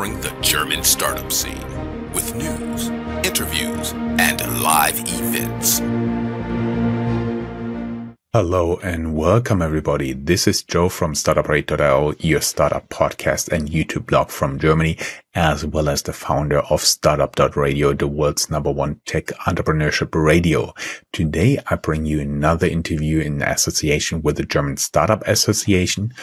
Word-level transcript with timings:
covering 0.00 0.20
the 0.22 0.34
German 0.40 0.82
startup 0.82 1.30
scene 1.30 1.62
with 2.14 2.34
news, 2.34 2.88
interviews, 3.22 3.92
and 3.92 4.40
live 4.62 4.98
events. 5.00 5.80
Hello 8.32 8.78
and 8.82 9.14
welcome 9.14 9.60
everybody. 9.60 10.14
This 10.14 10.48
is 10.48 10.62
Joe 10.62 10.88
from 10.88 11.12
Startuprad.io, 11.12 12.14
your 12.18 12.40
startup 12.40 12.88
podcast 12.88 13.52
and 13.52 13.68
YouTube 13.68 14.06
blog 14.06 14.30
from 14.30 14.58
Germany, 14.58 14.96
as 15.34 15.66
well 15.66 15.90
as 15.90 16.00
the 16.00 16.14
founder 16.14 16.60
of 16.70 16.80
Startup.radio, 16.80 17.92
the 17.92 18.08
world's 18.08 18.48
number 18.48 18.72
one 18.72 19.02
tech 19.04 19.26
entrepreneurship 19.46 20.14
radio. 20.14 20.72
Today, 21.12 21.58
I 21.66 21.76
bring 21.76 22.06
you 22.06 22.20
another 22.20 22.66
interview 22.66 23.20
in 23.20 23.42
association 23.42 24.22
with 24.22 24.38
the 24.38 24.44
German 24.44 24.78
Startup 24.78 25.22
Association, 25.26 26.14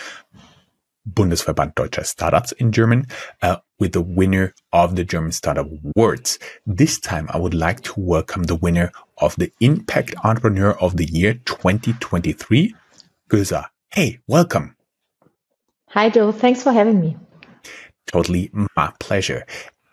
Bundesverband 1.08 1.75
Deutscher 1.75 2.03
Startups 2.03 2.53
in 2.53 2.72
German, 2.72 3.05
uh, 3.41 3.58
with 3.80 3.91
the 3.91 4.02
winner 4.02 4.54
of 4.73 4.95
the 4.95 5.04
German 5.04 5.31
Startup 5.31 5.67
Awards. 5.67 6.40
This 6.66 6.99
time, 6.99 7.27
I 7.30 7.38
would 7.38 7.54
like 7.54 7.81
to 7.81 7.94
welcome 7.98 8.44
the 8.44 8.55
winner 8.55 8.91
of 9.20 9.36
the 9.36 9.52
Impact 9.59 10.16
Entrepreneur 10.23 10.72
of 10.80 10.98
the 10.98 11.05
Year 11.05 11.36
2023, 11.45 12.76
Göza. 13.30 13.66
Hey, 13.94 14.20
welcome. 14.27 14.76
Hi, 15.90 16.09
Joe. 16.09 16.31
Thanks 16.31 16.63
for 16.63 16.72
having 16.72 17.00
me. 17.00 17.17
Totally 18.08 18.52
my 18.76 18.91
pleasure. 19.00 19.45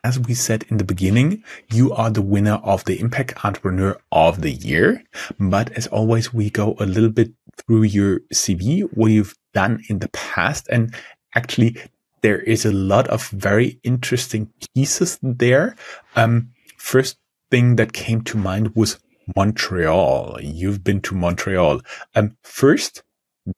As 0.03 0.19
we 0.19 0.35
said 0.35 0.65
in 0.69 0.77
the 0.77 0.85
beginning, 0.85 1.43
you 1.73 1.93
are 1.93 2.11
the 2.11 2.21
winner 2.21 2.61
of 2.63 2.85
the 2.85 3.01
Impact 3.01 3.45
Entrepreneur 3.45 3.99
of 4.13 4.43
the 4.43 4.51
Year. 4.51 5.03
But 5.41 5.73
as 5.73 5.87
always, 5.87 6.33
we 6.33 6.51
go 6.51 6.77
a 6.79 6.85
little 6.85 7.11
bit 7.11 7.33
through 7.57 7.85
your 7.85 8.21
CV, 8.33 8.83
what 8.93 9.13
you've 9.13 9.35
done 9.55 9.83
in 9.89 10.01
the 10.01 10.09
past. 10.09 10.69
And 10.71 10.95
actually, 11.35 11.77
there 12.25 12.41
is 12.41 12.65
a 12.65 12.73
lot 12.73 13.07
of 13.09 13.29
very 13.29 13.79
interesting 13.83 14.51
pieces 14.75 15.19
there. 15.21 15.77
Um, 16.17 16.53
first 16.79 17.19
thing 17.51 17.77
that 17.77 17.93
came 17.93 18.23
to 18.23 18.39
mind 18.39 18.75
was 18.75 18.99
Montreal. 19.37 20.39
You've 20.41 20.83
been 20.83 21.03
to 21.03 21.15
Montreal. 21.15 21.83
Um, 22.15 22.35
first, 22.43 23.03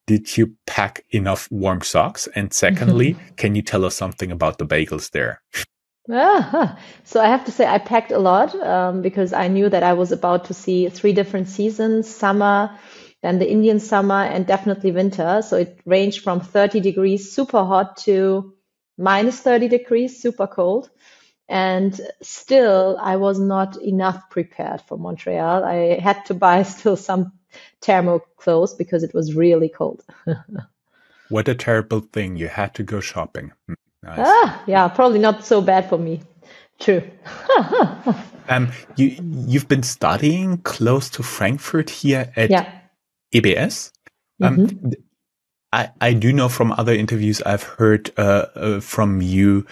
did 0.05 0.35
you 0.35 0.53
pack 0.65 1.05
enough 1.11 1.47
warm 1.49 1.79
socks? 1.79 2.27
And 2.35 2.51
secondly, 2.51 3.15
can 3.37 3.55
you 3.55 3.61
tell 3.61 3.85
us 3.85 3.95
something 3.95 4.33
about 4.33 4.57
the 4.57 4.67
bagels 4.67 5.11
there? 5.11 5.41
Ah, 6.11 6.77
so 7.05 7.21
I 7.21 7.27
have 7.27 7.45
to 7.45 7.53
say 7.53 7.65
I 7.65 7.77
packed 7.77 8.11
a 8.11 8.19
lot 8.19 8.53
um, 8.55 9.01
because 9.01 9.31
I 9.31 9.47
knew 9.47 9.69
that 9.69 9.83
I 9.83 9.93
was 9.93 10.11
about 10.11 10.43
to 10.45 10.53
see 10.53 10.89
three 10.89 11.13
different 11.13 11.47
seasons: 11.47 12.13
summer, 12.13 12.77
then 13.23 13.39
the 13.39 13.49
Indian 13.49 13.79
summer, 13.79 14.23
and 14.23 14.45
definitely 14.45 14.91
winter. 14.91 15.41
So 15.41 15.55
it 15.55 15.79
ranged 15.85 16.21
from 16.21 16.41
30 16.41 16.81
degrees, 16.81 17.31
super 17.31 17.63
hot, 17.63 17.95
to 18.03 18.53
minus 18.97 19.39
30 19.39 19.67
degrees, 19.67 20.21
super 20.21 20.47
cold. 20.47 20.89
And 21.49 21.99
still, 22.21 22.97
I 23.01 23.15
was 23.15 23.39
not 23.39 23.81
enough 23.81 24.29
prepared 24.29 24.81
for 24.81 24.97
Montreal. 24.97 25.63
I 25.63 25.99
had 25.99 26.25
to 26.25 26.33
buy 26.33 26.63
still 26.75 26.97
some 26.97 27.31
thermal 27.81 28.19
clothes 28.37 28.73
because 28.73 29.03
it 29.03 29.13
was 29.13 29.33
really 29.33 29.69
cold. 29.69 30.03
what 31.29 31.47
a 31.47 31.55
terrible 31.55 32.01
thing! 32.01 32.35
You 32.35 32.49
had 32.49 32.73
to 32.75 32.83
go 32.83 32.99
shopping. 32.99 33.53
Hmm. 33.67 33.73
Nice. 34.03 34.19
Ah, 34.21 34.63
yeah, 34.67 34.87
probably 34.89 35.19
not 35.19 35.45
so 35.45 35.61
bad 35.61 35.89
for 35.89 35.97
me. 35.97 36.21
True. 36.79 37.01
um, 38.49 38.71
you 38.95 39.17
you've 39.47 39.67
been 39.67 39.83
studying 39.83 40.59
close 40.59 41.09
to 41.11 41.23
Frankfurt 41.23 41.89
here 41.89 42.31
at 42.35 42.51
yeah. 42.51 42.71
EBS. 43.33 43.91
Um, 44.41 44.57
mm-hmm. 44.57 44.89
I 45.71 45.89
I 45.99 46.13
do 46.13 46.31
know 46.33 46.49
from 46.49 46.71
other 46.71 46.93
interviews 46.93 47.41
I've 47.41 47.63
heard 47.63 48.11
uh, 48.17 48.45
uh, 48.55 48.79
from 48.79 49.21
you 49.21 49.65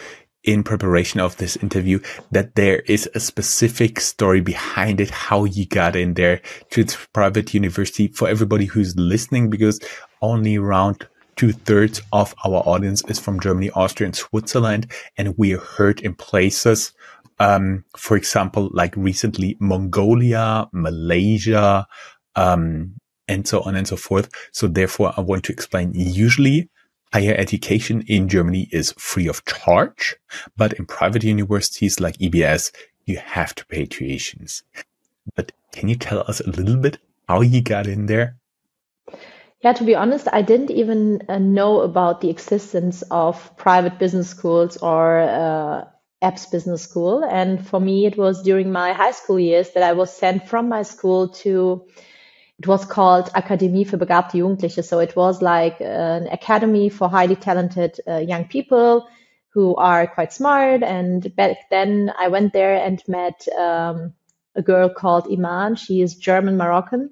in 0.43 0.63
preparation 0.63 1.19
of 1.19 1.37
this 1.37 1.55
interview 1.57 1.99
that 2.31 2.53
there 2.55 2.79
is 2.81 3.09
a 3.15 3.19
specific 3.19 3.99
story 3.99 4.41
behind 4.41 5.01
it, 5.01 5.09
how 5.09 5.45
you 5.45 5.65
got 5.65 5.95
in 5.95 6.13
there 6.13 6.39
to 6.69 6.81
its 6.81 6.95
private 7.13 7.53
university 7.53 8.09
for 8.09 8.27
everybody 8.29 8.65
who's 8.65 8.95
listening, 8.95 9.49
because 9.49 9.79
only 10.21 10.57
around 10.57 11.07
two 11.35 11.51
thirds 11.51 12.01
of 12.13 12.35
our 12.45 12.61
audience 12.67 13.03
is 13.07 13.19
from 13.19 13.39
Germany, 13.39 13.71
Austria, 13.71 14.05
and 14.05 14.15
Switzerland. 14.15 14.91
And 15.17 15.35
we 15.37 15.53
are 15.55 15.59
heard 15.59 15.99
in 16.01 16.13
places, 16.13 16.93
um, 17.39 17.83
for 17.97 18.15
example, 18.15 18.69
like 18.71 18.95
recently 18.95 19.57
Mongolia, 19.59 20.67
Malaysia, 20.71 21.87
um, 22.35 22.95
and 23.27 23.47
so 23.47 23.61
on 23.61 23.75
and 23.75 23.87
so 23.87 23.95
forth. 23.95 24.29
So 24.51 24.67
therefore, 24.67 25.13
I 25.17 25.21
want 25.21 25.43
to 25.45 25.53
explain 25.53 25.91
usually 25.93 26.69
higher 27.13 27.35
education 27.37 28.03
in 28.07 28.27
Germany 28.27 28.67
is 28.71 28.93
free 28.97 29.27
of 29.27 29.45
charge, 29.45 30.15
but 30.57 30.73
in 30.73 30.85
private 30.85 31.23
universities 31.23 31.99
like 31.99 32.17
EBS, 32.17 32.71
you 33.05 33.17
have 33.17 33.55
to 33.55 33.65
pay 33.65 33.85
tuitions. 33.85 34.63
But 35.35 35.51
can 35.71 35.89
you 35.89 35.95
tell 35.95 36.23
us 36.27 36.41
a 36.41 36.49
little 36.49 36.77
bit 36.77 36.97
how 37.27 37.41
you 37.41 37.61
got 37.61 37.87
in 37.87 38.07
there? 38.07 38.37
Yeah, 39.61 39.73
to 39.73 39.83
be 39.83 39.95
honest, 39.95 40.27
I 40.31 40.41
didn't 40.41 40.71
even 40.71 41.23
uh, 41.27 41.39
know 41.39 41.81
about 41.81 42.21
the 42.21 42.29
existence 42.29 43.01
of 43.09 43.55
private 43.57 43.97
business 43.97 44.29
schools 44.29 44.77
or 44.77 45.21
uh, 45.21 45.85
EBS 46.21 46.45
business 46.51 46.81
school. 46.83 47.23
And 47.23 47.65
for 47.65 47.79
me, 47.79 48.05
it 48.05 48.17
was 48.17 48.43
during 48.43 48.71
my 48.71 48.93
high 48.93 49.11
school 49.11 49.39
years 49.39 49.71
that 49.71 49.83
I 49.83 49.93
was 49.93 50.15
sent 50.15 50.47
from 50.47 50.69
my 50.69 50.83
school 50.83 51.29
to, 51.43 51.87
it 52.59 52.67
was 52.67 52.85
called 52.85 53.31
Akademie 53.33 53.85
für 53.85 53.97
begabte 53.97 54.37
Jugendliche. 54.37 54.83
So 54.83 54.99
it 54.99 55.15
was 55.15 55.41
like 55.41 55.81
an 55.81 56.27
academy 56.27 56.89
for 56.89 57.09
highly 57.09 57.35
talented 57.35 57.99
uh, 58.07 58.17
young 58.17 58.45
people 58.45 59.07
who 59.49 59.75
are 59.75 60.07
quite 60.07 60.31
smart. 60.33 60.83
And 60.83 61.35
back 61.35 61.69
then 61.69 62.11
I 62.17 62.29
went 62.29 62.53
there 62.53 62.75
and 62.75 63.01
met 63.07 63.47
um, 63.57 64.13
a 64.55 64.61
girl 64.61 64.89
called 64.89 65.27
Iman. 65.31 65.75
She 65.75 66.01
is 66.01 66.15
German 66.15 66.57
Moroccan 66.57 67.11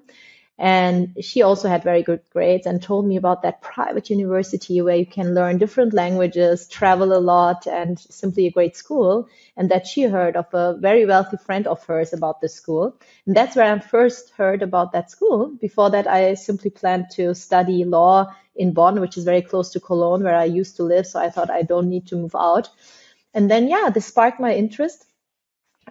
and 0.56 1.16
she 1.20 1.42
also 1.42 1.68
had 1.68 1.82
very 1.82 2.04
good 2.04 2.20
grades 2.30 2.66
and 2.66 2.80
told 2.80 3.06
me 3.06 3.16
about 3.16 3.42
that 3.42 3.60
private 3.60 4.08
university 4.08 4.80
where 4.80 4.94
you 4.94 5.06
can 5.06 5.34
learn 5.34 5.58
different 5.58 5.92
languages, 5.92 6.68
travel 6.68 7.12
a 7.12 7.18
lot, 7.18 7.66
and 7.66 7.98
simply 7.98 8.46
a 8.46 8.52
great 8.52 8.76
school. 8.76 9.28
And 9.56 9.68
that 9.70 9.86
she 9.86 10.02
heard 10.02 10.36
of 10.36 10.46
a 10.54 10.76
very 10.78 11.06
wealthy 11.06 11.38
friend 11.38 11.66
of 11.66 11.84
hers 11.84 12.12
about 12.12 12.40
this 12.40 12.54
school. 12.54 12.96
And 13.26 13.36
that's 13.36 13.56
where 13.56 13.72
I 13.72 13.78
first 13.80 14.30
heard 14.30 14.62
about 14.62 14.92
that 14.92 15.10
school. 15.10 15.48
Before 15.60 15.90
that, 15.90 16.06
I 16.06 16.34
simply 16.34 16.70
planned 16.70 17.10
to 17.12 17.34
study 17.34 17.84
law 17.84 18.32
in 18.54 18.72
Bonn, 18.72 19.00
which 19.00 19.18
is 19.18 19.24
very 19.24 19.42
close 19.42 19.72
to 19.72 19.80
Cologne, 19.80 20.22
where 20.22 20.36
I 20.36 20.44
used 20.44 20.76
to 20.76 20.84
live. 20.84 21.06
So 21.08 21.18
I 21.18 21.30
thought 21.30 21.50
I 21.50 21.62
don't 21.62 21.88
need 21.88 22.06
to 22.08 22.16
move 22.16 22.36
out. 22.36 22.68
And 23.32 23.50
then, 23.50 23.66
yeah, 23.66 23.90
this 23.92 24.06
sparked 24.06 24.38
my 24.38 24.54
interest. 24.54 25.04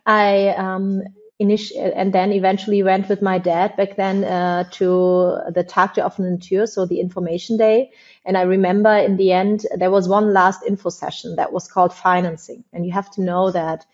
I 0.05 0.49
um, 0.49 1.03
and 1.51 2.13
then 2.13 2.31
eventually 2.31 2.83
went 2.83 3.09
with 3.09 3.21
my 3.21 3.37
dad 3.37 3.75
back 3.75 3.95
then 3.95 4.23
uh, 4.23 4.63
to 4.71 5.37
the 5.53 5.63
Tag 5.63 5.93
der 5.93 6.03
offenen 6.03 6.39
Tür, 6.39 6.67
so 6.67 6.85
the 6.85 6.99
information 6.99 7.57
day. 7.57 7.91
And 8.25 8.37
I 8.37 8.43
remember 8.43 8.95
in 8.95 9.17
the 9.17 9.31
end, 9.31 9.65
there 9.75 9.91
was 9.91 10.07
one 10.07 10.33
last 10.33 10.63
info 10.63 10.89
session 10.89 11.35
that 11.35 11.51
was 11.51 11.67
called 11.67 11.93
financing. 11.93 12.63
And 12.71 12.85
you 12.85 12.91
have 12.93 13.11
to 13.11 13.21
know 13.21 13.51
that 13.51 13.85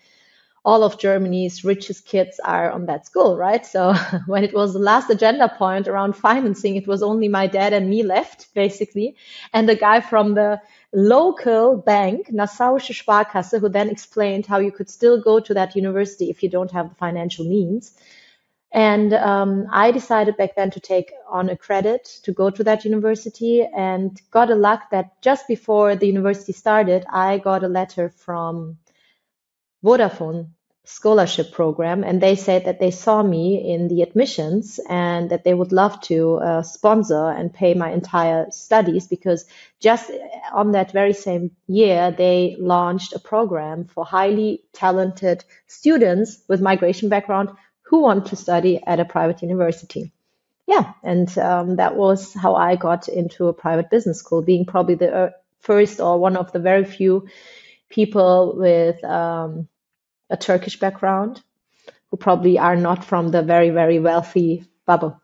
all 0.64 0.84
of 0.84 0.98
Germany's 0.98 1.64
richest 1.64 2.06
kids 2.06 2.38
are 2.44 2.70
on 2.70 2.86
that 2.86 3.06
school, 3.06 3.36
right? 3.36 3.64
So 3.64 3.94
when 4.26 4.44
it 4.44 4.54
was 4.54 4.74
the 4.74 4.78
last 4.78 5.10
agenda 5.10 5.48
point 5.48 5.88
around 5.88 6.16
financing, 6.16 6.76
it 6.76 6.86
was 6.86 7.02
only 7.02 7.28
my 7.28 7.46
dad 7.46 7.72
and 7.72 7.88
me 7.88 8.02
left, 8.02 8.52
basically. 8.54 9.16
And 9.52 9.68
the 9.68 9.74
guy 9.74 10.00
from 10.00 10.34
the 10.34 10.60
local 10.92 11.76
bank, 11.76 12.28
Nassauische 12.28 12.94
Sparkasse, 12.94 13.60
who 13.60 13.68
then 13.68 13.88
explained 13.88 14.46
how 14.46 14.58
you 14.58 14.72
could 14.72 14.90
still 14.90 15.20
go 15.20 15.40
to 15.40 15.54
that 15.54 15.76
university 15.76 16.30
if 16.30 16.42
you 16.42 16.48
don't 16.48 16.70
have 16.72 16.88
the 16.88 16.94
financial 16.96 17.44
means. 17.44 17.96
And 18.72 19.12
um, 19.14 19.66
I 19.72 19.90
decided 19.90 20.36
back 20.36 20.54
then 20.54 20.70
to 20.70 20.80
take 20.80 21.12
on 21.28 21.48
a 21.48 21.56
credit 21.56 22.04
to 22.22 22.32
go 22.32 22.50
to 22.50 22.62
that 22.64 22.84
university 22.84 23.64
and 23.64 24.20
got 24.30 24.50
a 24.50 24.54
luck 24.54 24.90
that 24.90 25.20
just 25.22 25.48
before 25.48 25.96
the 25.96 26.06
university 26.06 26.52
started, 26.52 27.04
I 27.10 27.38
got 27.38 27.64
a 27.64 27.68
letter 27.68 28.08
from 28.08 28.78
Vodafone 29.84 30.50
scholarship 30.84 31.52
program 31.52 32.02
and 32.02 32.20
they 32.20 32.34
said 32.34 32.64
that 32.64 32.80
they 32.80 32.90
saw 32.90 33.22
me 33.22 33.72
in 33.72 33.88
the 33.88 34.02
admissions 34.02 34.80
and 34.88 35.30
that 35.30 35.44
they 35.44 35.54
would 35.54 35.72
love 35.72 36.00
to 36.00 36.36
uh, 36.36 36.62
sponsor 36.62 37.30
and 37.30 37.52
pay 37.52 37.74
my 37.74 37.90
entire 37.90 38.50
studies 38.50 39.06
because 39.06 39.44
just 39.78 40.10
on 40.52 40.72
that 40.72 40.92
very 40.92 41.12
same 41.12 41.50
year 41.66 42.10
they 42.10 42.56
launched 42.58 43.12
a 43.12 43.18
program 43.18 43.84
for 43.84 44.04
highly 44.04 44.62
talented 44.72 45.44
students 45.66 46.38
with 46.48 46.60
migration 46.60 47.08
background 47.08 47.50
who 47.82 48.00
want 48.00 48.26
to 48.26 48.36
study 48.36 48.80
at 48.86 49.00
a 49.00 49.04
private 49.04 49.42
university. 49.42 50.12
Yeah 50.66 50.92
and 51.02 51.36
um, 51.38 51.76
that 51.76 51.96
was 51.96 52.32
how 52.32 52.54
i 52.54 52.76
got 52.76 53.08
into 53.08 53.48
a 53.48 53.52
private 53.52 53.90
business 53.90 54.18
school 54.18 54.40
being 54.40 54.64
probably 54.64 54.94
the 54.94 55.14
uh, 55.14 55.30
first 55.60 56.00
or 56.00 56.18
one 56.18 56.36
of 56.36 56.52
the 56.52 56.58
very 56.58 56.84
few 56.84 57.28
people 57.90 58.54
with 58.56 59.02
um, 59.04 59.68
a 60.30 60.36
Turkish 60.36 60.78
background 60.78 61.42
who 62.10 62.16
probably 62.16 62.58
are 62.58 62.76
not 62.76 63.04
from 63.04 63.28
the 63.28 63.42
very, 63.42 63.70
very 63.70 63.98
wealthy 64.00 64.64
bubble. 64.86 65.20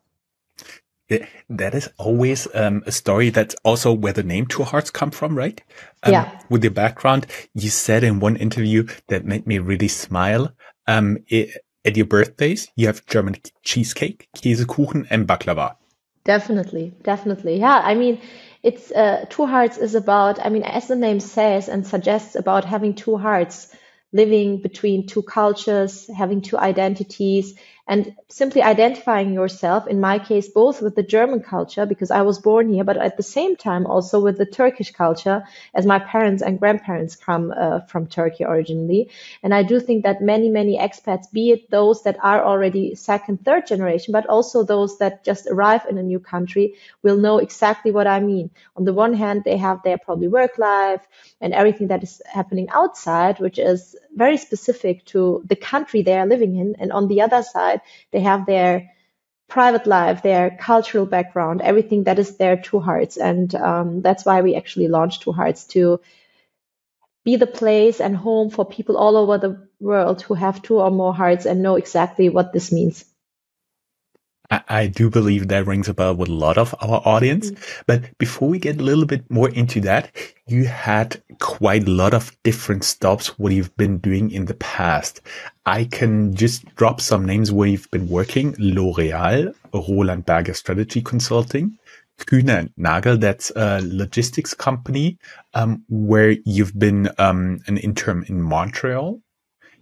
That 1.48 1.74
is 1.74 1.88
always 1.98 2.48
um, 2.52 2.82
a 2.84 2.90
story 2.90 3.30
that's 3.30 3.54
also 3.62 3.92
where 3.92 4.12
the 4.12 4.24
name 4.24 4.46
Two 4.46 4.64
Hearts 4.64 4.90
come 4.90 5.12
from, 5.12 5.36
right? 5.36 5.60
Um, 6.02 6.12
yeah. 6.12 6.40
With 6.50 6.64
your 6.64 6.72
background, 6.72 7.28
you 7.54 7.70
said 7.70 8.02
in 8.02 8.18
one 8.18 8.34
interview 8.34 8.88
that 9.06 9.24
made 9.24 9.46
me 9.46 9.60
really 9.60 9.86
smile. 9.86 10.52
Um, 10.88 11.18
it, 11.28 11.62
at 11.84 11.96
your 11.96 12.06
birthdays, 12.06 12.68
you 12.74 12.88
have 12.88 13.06
German 13.06 13.36
cheesecake, 13.62 14.28
Käsekuchen, 14.36 15.06
and 15.08 15.28
baklava. 15.28 15.76
Definitely, 16.24 16.92
definitely. 17.04 17.60
Yeah, 17.60 17.80
I 17.84 17.94
mean, 17.94 18.20
it's 18.64 18.90
uh, 18.90 19.26
Two 19.30 19.46
Hearts 19.46 19.78
is 19.78 19.94
about. 19.94 20.44
I 20.44 20.48
mean, 20.48 20.64
as 20.64 20.88
the 20.88 20.96
name 20.96 21.20
says 21.20 21.68
and 21.68 21.86
suggests, 21.86 22.34
about 22.34 22.64
having 22.64 22.94
two 22.94 23.16
hearts 23.16 23.72
living 24.12 24.62
between 24.62 25.06
two 25.06 25.22
cultures, 25.22 26.08
having 26.16 26.40
two 26.40 26.58
identities, 26.58 27.54
and 27.88 28.16
simply 28.28 28.62
identifying 28.62 29.32
yourself, 29.32 29.86
in 29.86 30.00
my 30.00 30.18
case, 30.18 30.48
both 30.48 30.82
with 30.82 30.96
the 30.96 31.02
German 31.02 31.40
culture, 31.40 31.86
because 31.86 32.10
I 32.10 32.22
was 32.22 32.40
born 32.40 32.72
here, 32.72 32.82
but 32.82 32.96
at 32.96 33.16
the 33.16 33.22
same 33.22 33.54
time 33.54 33.86
also 33.86 34.20
with 34.20 34.38
the 34.38 34.46
Turkish 34.46 34.90
culture, 34.90 35.44
as 35.72 35.86
my 35.86 36.00
parents 36.00 36.42
and 36.42 36.58
grandparents 36.58 37.14
come 37.14 37.54
uh, 37.56 37.80
from 37.80 38.08
Turkey 38.08 38.44
originally. 38.44 39.10
And 39.42 39.54
I 39.54 39.62
do 39.62 39.78
think 39.78 40.02
that 40.02 40.20
many, 40.20 40.48
many 40.48 40.78
expats, 40.78 41.30
be 41.30 41.50
it 41.50 41.70
those 41.70 42.02
that 42.02 42.18
are 42.22 42.44
already 42.44 42.96
second, 42.96 43.44
third 43.44 43.66
generation, 43.66 44.12
but 44.12 44.26
also 44.26 44.64
those 44.64 44.98
that 44.98 45.24
just 45.24 45.46
arrive 45.46 45.86
in 45.88 45.96
a 45.96 46.02
new 46.02 46.18
country, 46.18 46.74
will 47.02 47.16
know 47.16 47.38
exactly 47.38 47.92
what 47.92 48.06
I 48.08 48.18
mean. 48.18 48.50
On 48.76 48.84
the 48.84 48.94
one 48.94 49.14
hand, 49.14 49.44
they 49.44 49.56
have 49.56 49.82
their 49.82 49.98
probably 49.98 50.28
work 50.28 50.58
life 50.58 51.06
and 51.40 51.54
everything 51.54 51.88
that 51.88 52.02
is 52.02 52.20
happening 52.26 52.68
outside, 52.70 53.38
which 53.38 53.58
is 53.58 53.94
very 54.14 54.38
specific 54.38 55.04
to 55.04 55.44
the 55.46 55.56
country 55.56 56.02
they 56.02 56.18
are 56.18 56.26
living 56.26 56.56
in. 56.56 56.74
And 56.80 56.90
on 56.90 57.06
the 57.06 57.20
other 57.20 57.42
side, 57.42 57.75
they 58.10 58.20
have 58.20 58.46
their 58.46 58.90
private 59.48 59.86
life, 59.86 60.22
their 60.22 60.56
cultural 60.60 61.06
background, 61.06 61.62
everything 61.62 62.04
that 62.04 62.18
is 62.18 62.36
their 62.36 62.56
Two 62.56 62.80
Hearts. 62.80 63.16
And 63.16 63.54
um, 63.54 64.02
that's 64.02 64.24
why 64.24 64.42
we 64.42 64.56
actually 64.56 64.88
launched 64.88 65.22
Two 65.22 65.32
Hearts 65.32 65.64
to 65.68 66.00
be 67.24 67.36
the 67.36 67.46
place 67.46 68.00
and 68.00 68.16
home 68.16 68.50
for 68.50 68.64
people 68.64 68.96
all 68.96 69.16
over 69.16 69.38
the 69.38 69.68
world 69.80 70.22
who 70.22 70.34
have 70.34 70.62
two 70.62 70.78
or 70.78 70.90
more 70.90 71.12
hearts 71.12 71.44
and 71.44 71.62
know 71.62 71.74
exactly 71.74 72.28
what 72.28 72.52
this 72.52 72.70
means. 72.70 73.04
I, 74.50 74.60
I 74.68 74.86
do 74.86 75.10
believe 75.10 75.48
that 75.48 75.66
rings 75.66 75.88
a 75.88 75.94
bell 75.94 76.14
with 76.14 76.28
a 76.28 76.32
lot 76.32 76.58
of 76.58 76.74
our 76.80 77.02
audience. 77.04 77.50
Mm-hmm. 77.50 77.82
But 77.86 78.18
before 78.18 78.48
we 78.48 78.58
get 78.58 78.80
a 78.80 78.82
little 78.82 79.06
bit 79.06 79.30
more 79.30 79.50
into 79.50 79.80
that, 79.82 80.10
you 80.46 80.64
had 80.64 81.22
quite 81.40 81.86
a 81.86 81.90
lot 81.90 82.14
of 82.14 82.36
different 82.42 82.84
stops 82.84 83.38
what 83.38 83.52
you've 83.52 83.76
been 83.76 83.98
doing 83.98 84.30
in 84.30 84.46
the 84.46 84.54
past. 84.54 85.20
I 85.64 85.84
can 85.84 86.34
just 86.34 86.64
drop 86.76 87.00
some 87.00 87.24
names 87.24 87.50
where 87.50 87.68
you've 87.68 87.90
been 87.90 88.08
working. 88.08 88.54
L'Oreal, 88.58 89.54
Roland 89.72 90.26
Berger 90.26 90.54
Strategy 90.54 91.02
Consulting, 91.02 91.76
Kühne 92.18 92.72
Nagel, 92.76 93.18
that's 93.18 93.50
a 93.56 93.80
logistics 93.82 94.54
company, 94.54 95.18
um, 95.54 95.84
where 95.88 96.36
you've 96.44 96.78
been, 96.78 97.10
um, 97.18 97.60
an 97.66 97.76
intern 97.76 98.24
in 98.28 98.40
Montreal. 98.40 99.20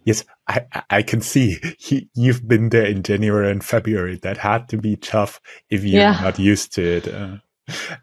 Yes, 0.04 0.24
I, 0.48 0.66
I 0.90 1.02
can 1.02 1.20
see 1.20 1.58
he, 1.78 2.08
you've 2.14 2.46
been 2.46 2.68
there 2.68 2.84
in 2.84 3.02
January 3.02 3.50
and 3.50 3.64
February. 3.64 4.18
That 4.22 4.36
had 4.36 4.68
to 4.68 4.76
be 4.76 4.96
tough 4.96 5.40
if 5.70 5.82
you're 5.84 6.02
yeah. 6.02 6.20
not 6.20 6.38
used 6.38 6.74
to 6.74 6.82
it. 6.82 7.08
Uh, 7.08 7.36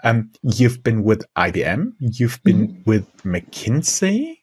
um, 0.04 0.32
you've 0.42 0.84
been 0.84 1.04
with 1.04 1.24
IBM. 1.36 1.94
You've 2.00 2.42
been 2.44 2.68
mm-hmm. 2.68 2.90
with 2.90 3.08
McKinsey. 3.24 4.38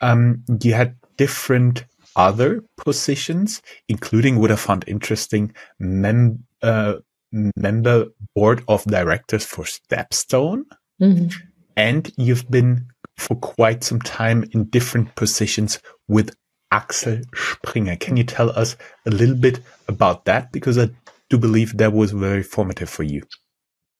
Um, 0.00 0.44
you 0.62 0.74
had 0.74 0.96
different 1.16 1.84
other 2.16 2.62
positions, 2.76 3.62
including 3.88 4.38
what 4.38 4.50
I 4.50 4.56
found 4.56 4.84
interesting, 4.86 5.54
mem- 5.78 6.44
uh, 6.62 6.96
member 7.32 8.06
board 8.34 8.64
of 8.68 8.84
directors 8.84 9.44
for 9.44 9.64
Stepstone. 9.64 10.64
Mm-hmm. 11.00 11.28
And 11.76 12.12
you've 12.16 12.50
been 12.50 12.88
for 13.16 13.36
quite 13.36 13.84
some 13.84 14.00
time 14.00 14.44
in 14.52 14.64
different 14.64 15.14
positions 15.14 15.80
with 16.08 16.34
Axel 16.70 17.22
Springer. 17.34 17.96
Can 17.96 18.16
you 18.16 18.24
tell 18.24 18.50
us 18.50 18.76
a 19.06 19.10
little 19.10 19.34
bit 19.34 19.60
about 19.88 20.24
that? 20.26 20.52
Because 20.52 20.78
I 20.78 20.90
do 21.28 21.38
believe 21.38 21.76
that 21.78 21.92
was 21.92 22.12
very 22.12 22.42
formative 22.42 22.90
for 22.90 23.02
you. 23.02 23.22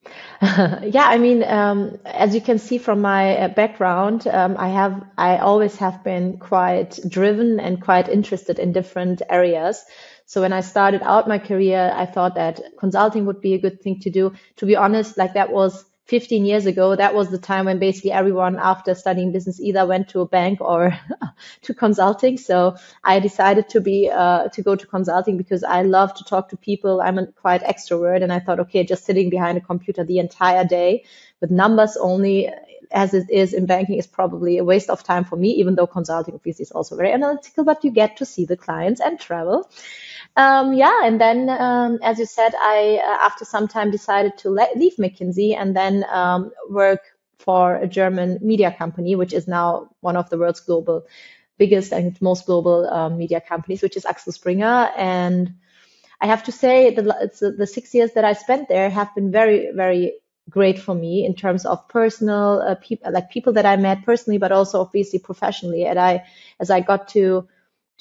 yeah, 0.42 1.06
I 1.06 1.18
mean, 1.18 1.44
um, 1.44 1.98
as 2.04 2.34
you 2.34 2.40
can 2.40 2.58
see 2.58 2.78
from 2.78 3.02
my 3.02 3.36
uh, 3.36 3.48
background, 3.48 4.26
um, 4.26 4.56
I 4.58 4.68
have, 4.68 5.04
I 5.18 5.36
always 5.38 5.76
have 5.76 6.02
been 6.02 6.38
quite 6.38 6.98
driven 7.06 7.60
and 7.60 7.80
quite 7.80 8.08
interested 8.08 8.58
in 8.58 8.72
different 8.72 9.20
areas. 9.28 9.84
So 10.24 10.40
when 10.40 10.52
I 10.52 10.60
started 10.60 11.02
out 11.02 11.28
my 11.28 11.38
career, 11.38 11.92
I 11.94 12.06
thought 12.06 12.36
that 12.36 12.60
consulting 12.78 13.26
would 13.26 13.40
be 13.40 13.54
a 13.54 13.58
good 13.58 13.82
thing 13.82 14.00
to 14.00 14.10
do. 14.10 14.32
To 14.56 14.66
be 14.66 14.76
honest, 14.76 15.18
like 15.18 15.34
that 15.34 15.52
was 15.52 15.84
15 16.06 16.44
years 16.44 16.66
ago, 16.66 16.96
that 16.96 17.14
was 17.14 17.30
the 17.30 17.38
time 17.38 17.66
when 17.66 17.78
basically 17.78 18.10
everyone 18.10 18.56
after 18.58 18.94
studying 18.94 19.30
business 19.32 19.60
either 19.60 19.86
went 19.86 20.08
to 20.08 20.20
a 20.20 20.26
bank 20.26 20.60
or 20.60 20.98
to 21.62 21.74
consulting. 21.74 22.36
So 22.36 22.76
I 23.04 23.20
decided 23.20 23.68
to 23.70 23.80
be, 23.80 24.10
uh, 24.10 24.48
to 24.48 24.62
go 24.62 24.74
to 24.74 24.86
consulting 24.86 25.36
because 25.36 25.62
I 25.62 25.82
love 25.82 26.14
to 26.14 26.24
talk 26.24 26.48
to 26.48 26.56
people. 26.56 27.00
I'm 27.00 27.18
a 27.18 27.26
quite 27.28 27.62
extrovert 27.62 28.22
and 28.22 28.32
I 28.32 28.40
thought, 28.40 28.60
okay, 28.60 28.84
just 28.84 29.04
sitting 29.04 29.30
behind 29.30 29.56
a 29.58 29.60
computer 29.60 30.02
the 30.02 30.18
entire 30.18 30.64
day 30.64 31.04
with 31.40 31.50
numbers 31.50 31.96
only 31.96 32.50
as 32.90 33.14
it 33.14 33.30
is 33.30 33.52
in 33.54 33.66
banking 33.66 33.98
is 33.98 34.06
probably 34.06 34.58
a 34.58 34.64
waste 34.64 34.90
of 34.90 35.02
time 35.04 35.24
for 35.24 35.36
me, 35.36 35.50
even 35.52 35.74
though 35.74 35.86
consulting 35.86 36.34
obviously 36.34 36.64
is 36.64 36.72
also 36.72 36.96
very 36.96 37.12
analytical, 37.12 37.64
but 37.64 37.84
you 37.84 37.90
get 37.90 38.16
to 38.16 38.26
see 38.26 38.46
the 38.46 38.56
clients 38.56 39.00
and 39.00 39.20
travel. 39.20 39.70
Um, 40.36 40.72
yeah, 40.74 41.00
and 41.04 41.20
then 41.20 41.48
um, 41.50 41.98
as 42.02 42.18
you 42.18 42.26
said, 42.26 42.54
I 42.56 43.00
uh, 43.04 43.26
after 43.26 43.44
some 43.44 43.68
time 43.68 43.90
decided 43.90 44.38
to 44.38 44.50
le- 44.50 44.76
leave 44.76 44.96
McKinsey 44.96 45.56
and 45.56 45.76
then 45.76 46.04
um, 46.08 46.52
work 46.68 47.00
for 47.38 47.76
a 47.76 47.86
German 47.86 48.38
media 48.40 48.70
company, 48.70 49.16
which 49.16 49.32
is 49.32 49.48
now 49.48 49.90
one 50.00 50.16
of 50.16 50.30
the 50.30 50.38
world's 50.38 50.60
global 50.60 51.06
biggest 51.58 51.92
and 51.92 52.20
most 52.22 52.46
global 52.46 52.88
um, 52.88 53.18
media 53.18 53.40
companies, 53.40 53.82
which 53.82 53.96
is 53.96 54.06
Axel 54.06 54.32
Springer. 54.32 54.90
And 54.96 55.54
I 56.20 56.26
have 56.26 56.44
to 56.44 56.52
say 56.52 56.94
the, 56.94 57.02
the 57.58 57.66
six 57.66 57.94
years 57.94 58.12
that 58.12 58.24
I 58.24 58.32
spent 58.32 58.68
there 58.68 58.88
have 58.88 59.14
been 59.14 59.30
very, 59.30 59.70
very 59.72 60.14
great 60.48 60.78
for 60.78 60.94
me 60.94 61.24
in 61.24 61.34
terms 61.34 61.66
of 61.66 61.86
personal 61.88 62.62
uh, 62.66 62.74
people, 62.76 63.12
like 63.12 63.30
people 63.30 63.52
that 63.54 63.66
I 63.66 63.76
met 63.76 64.04
personally, 64.04 64.38
but 64.38 64.52
also 64.52 64.80
obviously 64.80 65.18
professionally. 65.18 65.84
And 65.84 65.98
I, 65.98 66.24
as 66.58 66.70
I 66.70 66.80
got 66.80 67.08
to 67.08 67.48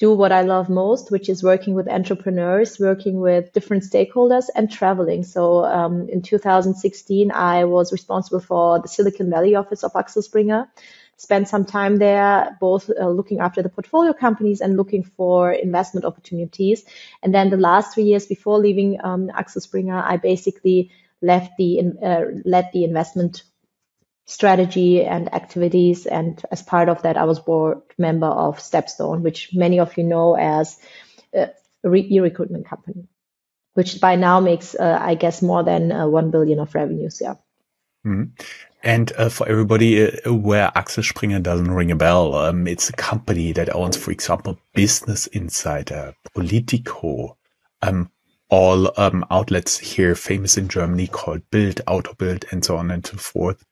do 0.00 0.14
what 0.14 0.32
I 0.32 0.40
love 0.40 0.70
most, 0.70 1.10
which 1.10 1.28
is 1.28 1.42
working 1.42 1.74
with 1.74 1.86
entrepreneurs, 1.86 2.80
working 2.80 3.20
with 3.20 3.52
different 3.52 3.82
stakeholders, 3.82 4.46
and 4.54 4.72
traveling. 4.72 5.22
So 5.22 5.62
um, 5.66 6.08
in 6.08 6.22
2016, 6.22 7.30
I 7.30 7.64
was 7.64 7.92
responsible 7.92 8.40
for 8.40 8.80
the 8.80 8.88
Silicon 8.88 9.28
Valley 9.28 9.54
office 9.54 9.84
of 9.84 9.92
Axel 9.94 10.22
Springer. 10.22 10.68
Spent 11.18 11.48
some 11.48 11.66
time 11.66 11.98
there, 11.98 12.56
both 12.60 12.88
uh, 12.88 13.10
looking 13.10 13.40
after 13.40 13.60
the 13.60 13.68
portfolio 13.68 14.14
companies 14.14 14.62
and 14.62 14.78
looking 14.78 15.04
for 15.04 15.52
investment 15.52 16.06
opportunities. 16.06 16.82
And 17.22 17.34
then 17.34 17.50
the 17.50 17.58
last 17.58 17.92
three 17.92 18.04
years 18.04 18.24
before 18.24 18.58
leaving 18.58 18.98
um, 19.04 19.30
Axel 19.34 19.60
Springer, 19.60 20.02
I 20.02 20.16
basically 20.16 20.90
left 21.20 21.52
the 21.58 21.82
uh, 22.02 22.22
led 22.46 22.70
the 22.72 22.84
investment 22.84 23.42
strategy 24.30 25.02
and 25.02 25.34
activities. 25.34 26.06
And 26.06 26.40
as 26.52 26.62
part 26.62 26.88
of 26.88 27.02
that, 27.02 27.16
I 27.16 27.24
was 27.24 27.40
board 27.40 27.82
member 27.98 28.28
of 28.28 28.58
Stepstone, 28.58 29.22
which 29.22 29.50
many 29.52 29.80
of 29.80 29.98
you 29.98 30.04
know 30.04 30.36
as 30.36 30.78
a 31.34 31.50
e-recruitment 31.92 32.66
company, 32.66 33.08
which 33.74 34.00
by 34.00 34.14
now 34.14 34.38
makes, 34.38 34.74
uh, 34.76 34.98
I 35.00 35.16
guess, 35.16 35.42
more 35.42 35.64
than 35.64 35.90
uh, 35.90 36.06
1 36.06 36.30
billion 36.30 36.60
of 36.60 36.74
revenues. 36.74 37.18
Yeah. 37.20 37.34
Mm-hmm. 38.06 38.30
And 38.82 39.12
uh, 39.18 39.28
for 39.28 39.48
everybody 39.48 40.10
uh, 40.10 40.32
where 40.32 40.70
Axel 40.74 41.02
Springer 41.02 41.40
doesn't 41.40 41.70
ring 41.70 41.90
a 41.90 41.96
bell, 41.96 42.34
um, 42.36 42.66
it's 42.68 42.88
a 42.88 42.94
company 42.94 43.52
that 43.52 43.74
owns, 43.74 43.96
for 43.96 44.12
example, 44.12 44.58
Business 44.74 45.26
Insider, 45.26 46.14
Politico, 46.34 47.36
um, 47.82 48.10
all 48.48 48.92
um, 48.96 49.24
outlets 49.30 49.78
here 49.78 50.14
famous 50.14 50.56
in 50.56 50.68
Germany 50.68 51.08
called 51.08 51.42
Bild, 51.50 51.82
Autobild, 51.86 52.50
and 52.52 52.64
so 52.64 52.76
on 52.76 52.90
and 52.90 53.06
so 53.06 53.16
forth 53.16 53.64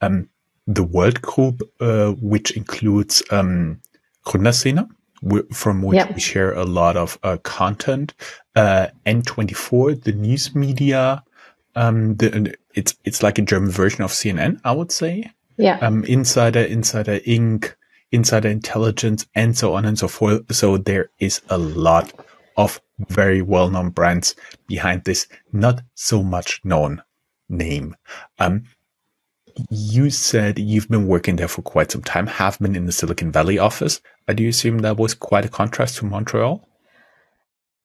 um, 0.00 0.28
the 0.66 0.82
World 0.82 1.22
Group, 1.22 1.62
uh, 1.80 2.12
which 2.12 2.50
includes 2.52 3.22
um, 3.30 3.80
Gründerszene, 4.24 4.88
from 5.52 5.82
which 5.82 5.96
yep. 5.96 6.14
we 6.14 6.20
share 6.20 6.52
a 6.52 6.64
lot 6.64 6.96
of 6.96 7.18
uh, 7.22 7.36
content. 7.38 8.14
Uh, 8.54 8.88
N24, 9.06 10.02
the 10.02 10.12
news 10.12 10.54
media, 10.54 11.22
um, 11.74 12.16
the, 12.16 12.54
it's 12.74 12.96
it's 13.04 13.22
like 13.22 13.38
a 13.38 13.42
German 13.42 13.70
version 13.70 14.02
of 14.02 14.10
CNN, 14.10 14.60
I 14.64 14.72
would 14.72 14.90
say. 14.90 15.30
Yeah. 15.56 15.78
Um, 15.80 16.04
Insider, 16.04 16.60
Insider 16.60 17.20
Inc., 17.20 17.74
Insider 18.12 18.48
Intelligence, 18.48 19.26
and 19.34 19.56
so 19.56 19.74
on 19.74 19.84
and 19.84 19.98
so 19.98 20.08
forth. 20.08 20.54
So 20.54 20.76
there 20.76 21.10
is 21.18 21.40
a 21.48 21.58
lot 21.58 22.12
of 22.56 22.80
very 23.08 23.42
well-known 23.42 23.90
brands 23.90 24.34
behind 24.66 25.04
this 25.04 25.26
not 25.52 25.82
so 25.94 26.22
much 26.22 26.60
known 26.64 27.02
name. 27.48 27.94
Um, 28.38 28.64
you 29.70 30.10
said 30.10 30.58
you've 30.58 30.88
been 30.88 31.06
working 31.06 31.36
there 31.36 31.48
for 31.48 31.62
quite 31.62 31.90
some 31.90 32.02
time, 32.02 32.26
have 32.26 32.58
been 32.58 32.76
in 32.76 32.86
the 32.86 32.92
Silicon 32.92 33.32
Valley 33.32 33.58
office. 33.58 34.00
I 34.28 34.32
do 34.32 34.48
assume 34.48 34.78
that 34.78 34.96
was 34.96 35.14
quite 35.14 35.44
a 35.44 35.48
contrast 35.48 35.96
to 35.98 36.04
Montreal? 36.04 36.66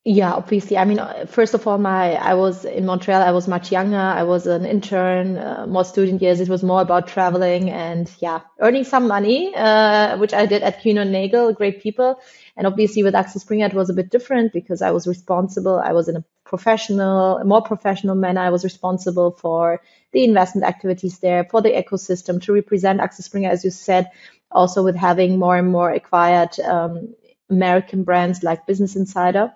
Yeah, 0.04 0.34
obviously. 0.34 0.78
I 0.78 0.86
mean, 0.86 0.98
uh, 0.98 1.28
first 1.28 1.54
of 1.54 1.68
all, 1.68 1.78
my 1.78 2.14
I 2.16 2.34
was 2.34 2.66
in 2.66 2.88
Montreal. 2.88 3.22
I 3.22 3.30
was 3.32 3.48
much 3.48 3.72
younger. 3.72 3.98
I 3.98 4.24
was 4.24 4.48
an 4.48 4.66
intern, 4.66 5.38
uh, 5.38 5.68
more 5.68 5.86
student 5.86 6.24
years. 6.24 6.40
It 6.40 6.50
was 6.50 6.64
more 6.64 6.82
about 6.82 7.08
traveling 7.08 7.70
and 7.70 8.12
yeah, 8.20 8.40
earning 8.60 8.84
some 8.84 9.08
money, 9.08 9.54
uh, 9.56 10.18
which 10.18 10.34
I 10.34 10.48
did 10.48 10.64
at 10.64 10.82
Kuehne 10.82 11.08
Nagel. 11.08 11.54
Great 11.54 11.84
people, 11.84 12.20
and 12.58 12.66
obviously 12.66 13.04
with 13.04 13.14
Axel 13.14 13.42
Springer 13.42 13.68
it 13.68 13.76
was 13.76 13.92
a 13.92 13.94
bit 13.94 14.10
different 14.10 14.54
because 14.54 14.82
I 14.82 14.90
was 14.90 15.06
responsible. 15.06 15.78
I 15.80 15.94
was 15.94 16.10
in 16.10 16.16
a 16.16 16.24
professional, 16.46 17.38
a 17.38 17.46
more 17.46 17.62
professional 17.62 18.16
manner. 18.16 18.42
I 18.42 18.50
was 18.50 18.64
responsible 18.64 19.30
for 19.30 19.82
the 20.14 20.24
investment 20.24 20.66
activities 20.68 21.20
there, 21.20 21.44
for 21.44 21.62
the 21.62 21.70
ecosystem, 21.70 22.42
to 22.42 22.54
represent 22.54 23.02
Axel 23.02 23.24
Springer, 23.24 23.52
as 23.52 23.64
you 23.64 23.70
said, 23.70 24.10
also 24.50 24.84
with 24.84 24.96
having 24.96 25.38
more 25.38 25.58
and 25.58 25.72
more 25.72 25.92
acquired 25.92 26.60
um, 26.60 27.14
American 27.52 28.04
brands 28.04 28.42
like 28.42 28.66
Business 28.66 28.96
Insider 28.96 29.54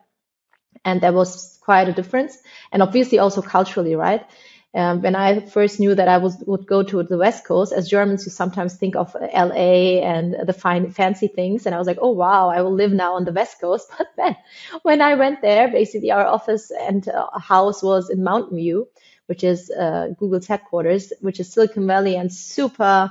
and 0.83 1.01
there 1.01 1.13
was 1.13 1.57
quite 1.61 1.87
a 1.87 1.93
difference 1.93 2.37
and 2.71 2.81
obviously 2.81 3.19
also 3.19 3.41
culturally 3.41 3.95
right 3.95 4.25
um, 4.75 5.01
when 5.01 5.15
I 5.15 5.39
first 5.39 5.79
knew 5.79 5.95
that 5.95 6.09
I 6.09 6.17
was, 6.17 6.37
would 6.45 6.67
go 6.67 6.83
to 6.83 7.01
the 7.01 7.17
West 7.17 7.45
Coast, 7.45 7.71
as 7.71 7.87
Germans, 7.87 8.25
you 8.25 8.31
sometimes 8.31 8.75
think 8.75 8.97
of 8.97 9.15
LA 9.15 10.01
and 10.03 10.35
the 10.45 10.51
fine, 10.51 10.91
fancy 10.91 11.27
things. 11.27 11.65
And 11.65 11.73
I 11.73 11.77
was 11.77 11.87
like, 11.87 11.99
oh, 12.01 12.11
wow, 12.11 12.49
I 12.49 12.61
will 12.61 12.73
live 12.73 12.91
now 12.91 13.15
on 13.15 13.23
the 13.23 13.31
West 13.31 13.61
Coast. 13.61 13.89
But 13.97 14.07
then 14.17 14.35
when 14.81 15.01
I 15.01 15.15
went 15.15 15.41
there, 15.41 15.69
basically 15.69 16.11
our 16.11 16.25
office 16.25 16.71
and 16.71 17.07
uh, 17.07 17.39
house 17.39 17.81
was 17.81 18.09
in 18.09 18.21
Mountain 18.21 18.57
View, 18.57 18.89
which 19.27 19.45
is 19.45 19.71
uh, 19.71 20.09
Google's 20.19 20.45
headquarters, 20.45 21.13
which 21.21 21.39
is 21.39 21.53
Silicon 21.53 21.87
Valley 21.87 22.17
and 22.17 22.31
super 22.31 23.09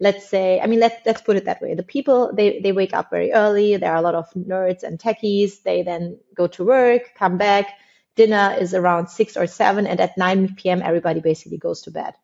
let's 0.00 0.28
say, 0.28 0.60
I 0.60 0.66
mean, 0.66 0.80
let, 0.80 1.02
let's 1.06 1.22
put 1.22 1.36
it 1.36 1.44
that 1.46 1.62
way. 1.62 1.74
The 1.74 1.82
people, 1.82 2.32
they, 2.34 2.60
they 2.60 2.72
wake 2.72 2.94
up 2.94 3.10
very 3.10 3.32
early. 3.32 3.76
There 3.76 3.92
are 3.92 3.96
a 3.96 4.02
lot 4.02 4.14
of 4.14 4.30
nerds 4.34 4.82
and 4.82 4.98
techies. 4.98 5.62
They 5.62 5.82
then 5.82 6.18
go 6.34 6.46
to 6.48 6.64
work, 6.64 7.14
come 7.16 7.38
back. 7.38 7.68
Dinner 8.16 8.56
is 8.60 8.74
around 8.74 9.08
six 9.08 9.36
or 9.36 9.46
seven. 9.46 9.86
And 9.86 10.00
at 10.00 10.18
9 10.18 10.56
p.m., 10.56 10.82
everybody 10.82 11.20
basically 11.20 11.58
goes 11.58 11.82
to 11.82 11.90
bed. 11.90 12.14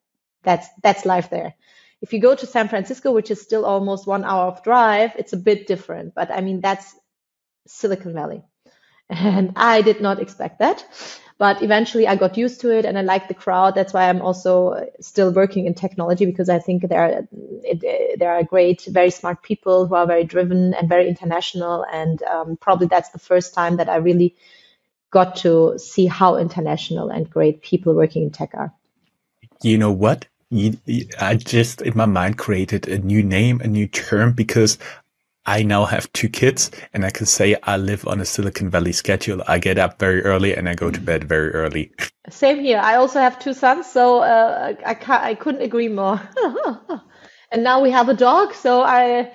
That's, 0.43 0.67
that's 0.83 1.05
life 1.05 1.31
there. 1.31 1.55
If 2.03 2.12
you 2.12 2.21
go 2.21 2.35
to 2.35 2.47
San 2.47 2.69
Francisco, 2.69 3.12
which 3.12 3.31
is 3.31 3.41
still 3.43 3.65
almost 3.65 4.07
one 4.07 4.25
hour 4.25 4.47
of 4.47 4.62
drive, 4.62 5.12
it's 5.17 5.33
a 5.33 5.37
bit 5.37 5.67
different. 5.67 6.15
But 6.15 6.31
I 6.31 6.41
mean, 6.41 6.61
that's 6.61 6.95
Silicon 7.67 8.15
Valley. 8.15 8.43
And 9.11 9.52
I 9.57 9.83
did 9.83 10.00
not 10.00 10.21
expect 10.21 10.61
that. 10.61 10.85
But 11.38 11.62
eventually 11.62 12.07
I 12.07 12.17
got 12.17 12.37
used 12.37 12.61
to 12.61 12.71
it 12.71 12.85
and 12.85 12.99
I 12.99 13.00
like 13.00 13.29
the 13.29 13.35
crowd. 13.35 13.75
That's 13.75 13.95
why 13.95 14.09
I'm 14.09 14.21
also 14.21 14.87
still 15.00 15.33
working 15.33 15.64
in 15.64 15.73
technology 15.73 16.26
because 16.26 16.50
I 16.50 16.59
think 16.59 16.87
there 16.87 17.02
are, 17.02 17.29
it, 17.64 18.19
there 18.19 18.31
are 18.31 18.43
great, 18.43 18.85
very 18.85 19.11
smart 19.11 19.43
people 19.43 19.87
who 19.87 19.95
are 19.95 20.07
very 20.07 20.25
driven 20.25 20.75
and 20.75 20.87
very 20.87 21.09
international. 21.09 21.87
And 21.90 22.23
um, 22.25 22.59
probably 22.59 22.88
that's 22.88 23.09
the 23.09 23.19
first 23.19 23.55
time 23.55 23.79
that 23.79 23.88
I 23.88 23.97
really 23.97 24.37
got 25.11 25.37
to 25.37 25.79
see 25.79 26.07
how 26.07 26.37
international 26.37 27.09
and 27.09 27.29
great 27.29 27.62
people 27.62 27.95
working 27.95 28.23
in 28.23 28.31
tech 28.31 28.50
are. 28.55 28.73
You 29.62 29.79
know 29.79 29.93
what? 29.93 30.26
I 30.52 31.37
just 31.37 31.81
in 31.81 31.97
my 31.97 32.07
mind 32.07 32.37
created 32.37 32.88
a 32.88 32.99
new 32.99 33.23
name, 33.23 33.61
a 33.61 33.69
new 33.69 33.87
term 33.87 34.33
because 34.33 34.79
I 35.47 35.62
now 35.62 35.85
have 35.85 36.12
two 36.12 36.28
kids 36.28 36.70
and 36.92 37.04
I 37.04 37.11
can 37.11 37.26
say 37.26 37.56
I 37.62 37.76
live 37.76 38.06
on 38.06 38.20
a 38.20 38.25
Silicon 38.25 38.70
Valley 38.70 38.92
schedule. 38.92 39.42
I 39.49 39.59
get 39.59 39.78
up 39.78 39.99
very 39.99 40.23
early 40.23 40.54
and 40.54 40.68
I 40.68 40.75
go 40.75 40.90
to 40.90 41.00
bed 41.00 41.25
very 41.25 41.50
early. 41.50 41.92
Same 42.28 42.61
here. 42.61 42.78
I 42.78 42.97
also 42.97 43.20
have 43.20 43.38
two 43.38 43.54
sons, 43.54 43.87
so 43.87 44.20
uh, 44.20 44.75
I 44.85 44.94
can't, 44.94 45.23
I 45.23 45.35
couldn't 45.35 45.62
agree 45.62 45.88
more. 45.88 46.20
and 47.50 47.64
now 47.64 47.80
we 47.80 47.90
have 47.90 48.09
a 48.09 48.14
dog, 48.14 48.54
so 48.54 48.82
I 48.82 49.32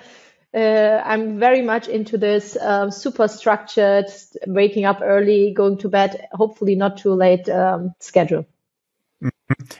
uh, 0.54 1.02
I'm 1.04 1.38
very 1.38 1.60
much 1.60 1.86
into 1.88 2.16
this 2.16 2.56
um, 2.58 2.90
super 2.90 3.28
structured, 3.28 4.06
waking 4.46 4.86
up 4.86 5.00
early, 5.02 5.52
going 5.52 5.76
to 5.78 5.88
bed, 5.90 6.28
hopefully 6.32 6.76
not 6.76 6.96
too 6.96 7.12
late 7.12 7.48
um, 7.48 7.92
schedule. 8.00 8.46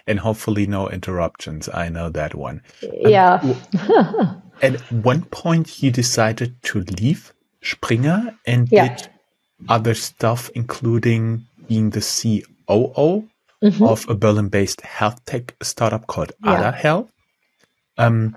And 0.07 0.21
hopefully 0.21 0.67
no 0.67 0.89
interruptions. 0.89 1.69
I 1.73 1.89
know 1.89 2.09
that 2.11 2.35
one. 2.35 2.63
Yeah. 2.83 3.41
Um, 3.89 4.43
at 4.63 4.81
one 4.91 5.23
point 5.25 5.83
you 5.83 5.91
decided 5.91 6.63
to 6.63 6.81
leave 6.81 7.33
Springer 7.63 8.39
and 8.47 8.71
yeah. 8.71 8.97
did 8.97 9.09
other 9.69 9.95
stuff, 9.95 10.51
including 10.55 11.47
being 11.67 11.91
the 11.91 12.01
COO 12.01 13.29
mm-hmm. 13.63 13.83
of 13.83 14.09
a 14.09 14.15
Berlin-based 14.15 14.83
health 14.83 15.25
tech 15.25 15.55
startup 15.63 16.07
called 16.07 16.33
yeah. 16.45 16.73
Health. 16.73 17.11
Um, 17.99 18.37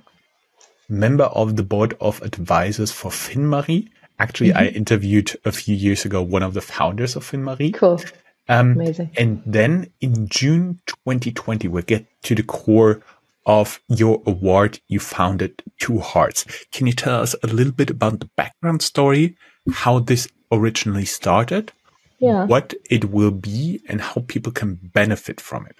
member 0.88 1.26
of 1.26 1.56
the 1.56 1.64
board 1.64 1.96
of 2.02 2.22
advisors 2.22 2.92
for 2.92 3.12
FinMarie. 3.12 3.90
Actually, 4.18 4.50
mm-hmm. 4.50 4.60
I 4.60 4.68
interviewed 4.68 5.38
a 5.46 5.52
few 5.52 5.76
years 5.76 6.06
ago 6.06 6.22
one 6.22 6.44
of 6.44 6.54
the 6.54 6.62
founders 6.62 7.16
of 7.16 7.30
FinMarie. 7.30 7.74
Cool. 7.74 8.02
Um, 8.50 8.72
Amazing. 8.72 9.12
And 9.16 9.44
then 9.46 9.92
in 10.02 10.28
June 10.28 10.82
2020, 10.88 11.68
we'll 11.68 11.84
get 11.84 12.06
to 12.24 12.36
the 12.36 12.44
core 12.44 13.02
of 13.46 13.80
your 13.88 14.22
award, 14.26 14.80
you 14.88 15.00
founded 15.00 15.64
Two 15.80 16.00
Hearts. 16.00 16.46
Can 16.72 16.88
you 16.88 16.94
tell 16.94 17.22
us 17.22 17.36
a 17.44 17.48
little 17.48 17.72
bit 17.72 17.90
about 17.90 18.20
the 18.20 18.30
background 18.36 18.82
story, 18.82 19.38
how 19.72 20.00
this 20.00 20.28
originally 20.52 21.06
started, 21.06 21.72
yeah. 22.20 22.46
what 22.46 22.74
it 22.90 23.06
will 23.06 23.32
be, 23.32 23.82
and 23.88 24.02
how 24.02 24.24
people 24.28 24.52
can 24.52 24.76
benefit 24.76 25.40
from 25.40 25.68
it? 25.68 25.76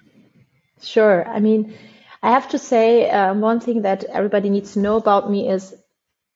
Sure. 0.82 1.28
I 1.28 1.40
mean, 1.40 1.74
I 2.24 2.32
have 2.32 2.50
to 2.50 2.60
say, 2.60 3.10
um, 3.10 3.42
one 3.42 3.60
thing 3.60 3.82
that 3.82 4.04
everybody 4.06 4.50
needs 4.50 4.74
to 4.74 4.80
know 4.80 4.98
about 4.98 5.30
me 5.30 5.50
is 5.50 5.76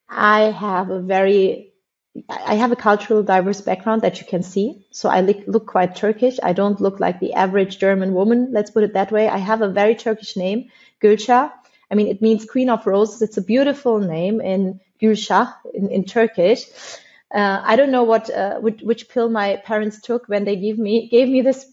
I 0.09 0.51
have 0.51 0.89
a 0.89 0.99
very 0.99 1.72
I 2.29 2.55
have 2.55 2.71
a 2.71 2.75
cultural 2.75 3.23
diverse 3.23 3.61
background 3.61 4.03
that 4.03 4.19
you 4.19 4.27
can 4.27 4.43
see. 4.43 4.85
So 4.91 5.09
I 5.09 5.21
look, 5.21 5.65
quite 5.65 5.95
Turkish. 5.95 6.37
I 6.43 6.53
don't 6.53 6.79
look 6.79 6.99
like 6.99 7.19
the 7.19 7.33
average 7.33 7.79
German 7.79 8.13
woman. 8.13 8.49
Let's 8.51 8.69
put 8.69 8.83
it 8.83 8.93
that 8.93 9.11
way. 9.11 9.27
I 9.27 9.37
have 9.37 9.61
a 9.61 9.69
very 9.69 9.95
Turkish 9.95 10.37
name. 10.37 10.69
Gülşah. 11.01 11.51
I 11.91 11.95
mean, 11.95 12.07
it 12.07 12.21
means 12.21 12.45
Queen 12.45 12.69
of 12.69 12.85
Roses. 12.85 13.21
It's 13.21 13.37
a 13.37 13.41
beautiful 13.41 13.99
name 13.99 14.41
in 14.41 14.79
Gülşah 15.01 15.53
in, 15.73 15.89
in 15.89 16.03
Turkish. 16.05 16.65
Uh, 17.33 17.61
I 17.63 17.75
don't 17.75 17.91
know 17.91 18.03
what 18.03 18.29
uh, 18.29 18.59
which, 18.59 18.81
which, 18.81 19.09
pill 19.09 19.27
my 19.27 19.57
parents 19.65 19.99
took 20.01 20.27
when 20.27 20.45
they 20.45 20.55
gave 20.55 20.77
me 20.77 21.09
gave 21.09 21.27
me 21.27 21.41
this 21.41 21.65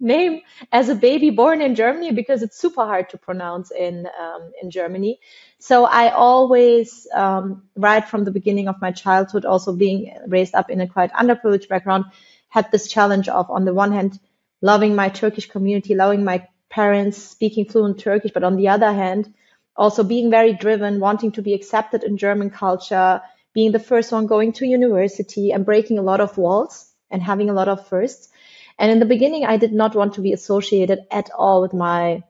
name 0.00 0.40
as 0.72 0.88
a 0.88 0.94
baby 0.94 1.30
born 1.30 1.62
in 1.62 1.74
Germany 1.74 2.12
because 2.12 2.42
it's 2.42 2.58
super 2.58 2.84
hard 2.84 3.08
to 3.10 3.18
pronounce 3.18 3.70
in 3.70 4.06
um, 4.20 4.52
in 4.60 4.70
Germany. 4.70 5.20
So 5.58 5.84
I 5.84 6.10
always, 6.10 7.06
um, 7.14 7.62
right 7.76 8.06
from 8.06 8.24
the 8.24 8.30
beginning 8.30 8.68
of 8.68 8.80
my 8.80 8.92
childhood, 8.92 9.44
also 9.44 9.74
being 9.74 10.16
raised 10.26 10.54
up 10.54 10.70
in 10.70 10.80
a 10.80 10.88
quite 10.88 11.12
underprivileged 11.12 11.68
background, 11.68 12.04
had 12.48 12.70
this 12.70 12.88
challenge 12.88 13.28
of, 13.28 13.50
on 13.50 13.64
the 13.64 13.74
one 13.74 13.92
hand, 13.92 14.18
loving 14.60 14.94
my 14.94 15.08
Turkish 15.08 15.48
community, 15.48 15.94
loving 15.94 16.24
my 16.24 16.46
parents 16.70 17.18
speaking 17.18 17.64
fluent 17.64 17.98
Turkish, 17.98 18.32
but 18.32 18.44
on 18.44 18.56
the 18.56 18.68
other 18.68 18.92
hand, 18.92 19.32
also 19.76 20.04
being 20.04 20.30
very 20.30 20.52
driven, 20.52 21.00
wanting 21.00 21.32
to 21.32 21.42
be 21.42 21.54
accepted 21.54 22.02
in 22.02 22.16
German 22.16 22.50
culture, 22.50 23.22
being 23.52 23.72
the 23.72 23.78
first 23.78 24.12
one 24.12 24.26
going 24.26 24.52
to 24.52 24.66
university 24.66 25.52
and 25.52 25.64
breaking 25.64 25.98
a 25.98 26.02
lot 26.02 26.20
of 26.20 26.36
walls 26.36 26.92
and 27.10 27.22
having 27.22 27.48
a 27.48 27.52
lot 27.52 27.68
of 27.68 27.86
firsts. 27.86 28.28
And 28.78 28.90
in 28.90 28.98
the 28.98 29.06
beginning, 29.06 29.44
I 29.44 29.56
did 29.56 29.72
not 29.72 29.94
want 29.94 30.14
to 30.14 30.20
be 30.20 30.32
associated 30.32 31.00
at 31.10 31.30
all 31.36 31.62
with 31.62 31.72
my, 31.72 32.22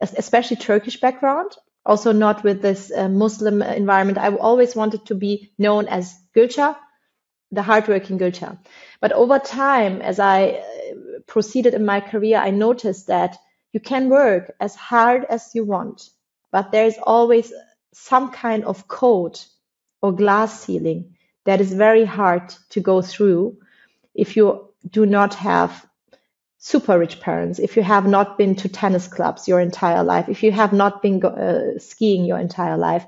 especially 0.00 0.56
Turkish 0.56 1.00
background, 1.00 1.52
also 1.86 2.12
not 2.12 2.42
with 2.42 2.62
this 2.62 2.90
uh, 2.90 3.08
Muslim 3.08 3.62
environment. 3.62 4.18
I 4.18 4.34
always 4.34 4.74
wanted 4.74 5.06
to 5.06 5.14
be 5.14 5.52
known 5.58 5.86
as 5.88 6.14
Gülşah, 6.34 6.76
the 7.52 7.62
hardworking 7.62 8.18
Gülşah. 8.18 8.58
But 9.00 9.12
over 9.12 9.38
time, 9.38 10.02
as 10.02 10.18
I 10.18 10.44
uh, 10.44 11.20
proceeded 11.26 11.74
in 11.74 11.84
my 11.84 12.00
career, 12.00 12.38
I 12.38 12.50
noticed 12.50 13.06
that 13.06 13.38
you 13.72 13.80
can 13.80 14.08
work 14.08 14.54
as 14.60 14.74
hard 14.74 15.24
as 15.28 15.54
you 15.54 15.64
want, 15.64 16.10
but 16.50 16.72
there 16.72 16.86
is 16.86 16.98
always 17.02 17.52
some 17.92 18.30
kind 18.30 18.64
of 18.64 18.88
code 18.88 19.38
or 20.00 20.12
glass 20.12 20.64
ceiling 20.64 21.16
that 21.44 21.60
is 21.60 21.72
very 21.72 22.04
hard 22.04 22.54
to 22.70 22.80
go 22.80 23.02
through 23.02 23.58
if 24.14 24.36
you 24.36 24.68
do 24.90 25.06
not 25.06 25.34
have 25.34 25.86
super 26.64 26.96
rich 26.96 27.18
parents, 27.18 27.58
if 27.58 27.76
you 27.76 27.82
have 27.82 28.06
not 28.06 28.38
been 28.38 28.54
to 28.54 28.68
tennis 28.68 29.08
clubs 29.08 29.48
your 29.48 29.58
entire 29.58 30.04
life, 30.04 30.28
if 30.28 30.44
you 30.44 30.52
have 30.52 30.72
not 30.72 31.02
been 31.02 31.22
uh, 31.24 31.76
skiing 31.78 32.24
your 32.24 32.38
entire 32.38 32.76
life, 32.78 33.04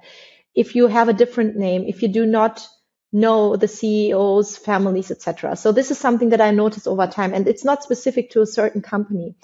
if 0.56 0.74
you 0.74 0.88
have 0.88 1.08
a 1.08 1.12
different 1.12 1.56
name, 1.56 1.84
if 1.86 2.02
you 2.02 2.08
do 2.08 2.26
not 2.26 2.66
know 3.12 3.54
the 3.54 3.68
CEOs, 3.68 4.56
families, 4.56 5.12
etc. 5.12 5.54
So 5.54 5.70
this 5.70 5.92
is 5.92 5.98
something 5.98 6.30
that 6.30 6.40
I 6.40 6.50
noticed 6.50 6.88
over 6.88 7.06
time, 7.06 7.32
and 7.32 7.46
it's 7.46 7.64
not 7.64 7.84
specific 7.84 8.30
to 8.30 8.42
a 8.42 8.46
certain 8.46 8.82
company. 8.82 9.36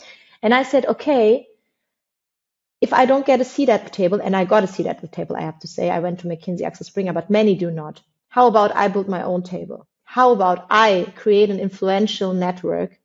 And 0.43 0.53
I 0.53 0.65
said, 0.65 0.87
okay, 0.87 1.47
if 2.81 2.93
I 2.93 3.07
don't 3.07 3.25
get 3.25 3.41
a 3.41 3.45
seat 3.45 3.69
at 3.69 3.85
the 3.85 3.91
table, 3.91 4.21
and 4.21 4.35
I 4.35 4.45
got 4.45 4.65
a 4.65 4.67
seat 4.75 4.87
at 4.87 5.01
the 5.01 5.07
table, 5.07 5.37
I 5.37 5.43
have 5.43 5.61
to 5.61 5.69
say, 5.69 5.89
I 5.89 6.01
went 6.01 6.19
to 6.21 6.27
McKinsey 6.27 6.63
Axel 6.63 6.85
Springer, 6.85 7.13
but 7.13 7.31
many 7.31 7.55
do 7.55 7.71
not. 7.71 8.03
How 8.29 8.49
about 8.49 8.75
I 8.75 8.89
build 8.89 9.09
my 9.09 9.23
own 9.23 9.45
table? 9.45 9.87
How 10.03 10.33
about 10.33 10.67
I 10.69 11.13
create 11.15 11.51
an 11.51 11.61
influential 11.61 12.35
network, 12.35 12.99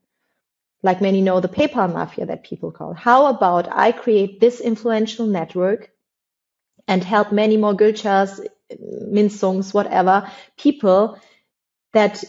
like 0.85 1.01
many 1.01 1.21
know 1.21 1.39
the 1.41 1.55
PayPal 1.57 1.91
mafia 1.91 2.25
that 2.27 2.43
people 2.43 2.71
call? 2.71 2.93
How 2.93 3.25
about 3.25 3.67
I 3.85 3.91
create 3.91 4.39
this 4.39 4.61
influential 4.61 5.25
network 5.25 5.89
and 6.87 7.03
help 7.03 7.31
many 7.31 7.57
more 7.57 7.73
Gülşahs, 7.73 8.39
Minsungs, 9.17 9.73
whatever, 9.73 10.29
people 10.57 11.19
that 11.93 12.23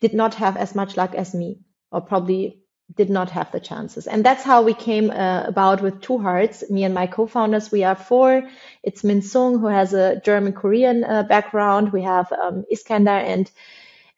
did 0.00 0.14
not 0.14 0.34
have 0.34 0.56
as 0.56 0.74
much 0.74 0.96
luck 0.96 1.14
as 1.14 1.34
me, 1.34 1.60
or 1.90 2.00
probably 2.00 2.62
did 2.96 3.08
not 3.08 3.30
have 3.30 3.50
the 3.52 3.60
chances. 3.60 4.06
And 4.06 4.24
that's 4.24 4.44
how 4.44 4.62
we 4.62 4.74
came 4.74 5.10
uh, 5.10 5.44
about 5.46 5.80
with 5.80 6.02
Two 6.02 6.18
Hearts. 6.18 6.70
Me 6.70 6.84
and 6.84 6.94
my 6.94 7.06
co-founders, 7.06 7.72
we 7.72 7.84
are 7.84 7.94
four. 7.94 8.42
It's 8.82 9.04
Min 9.04 9.22
Sung, 9.22 9.58
who 9.60 9.68
has 9.68 9.94
a 9.94 10.20
German 10.24 10.52
Korean 10.52 11.04
uh, 11.04 11.22
background. 11.22 11.92
We 11.92 12.02
have 12.02 12.30
um, 12.32 12.64
Iskandar 12.70 13.22
and 13.24 13.50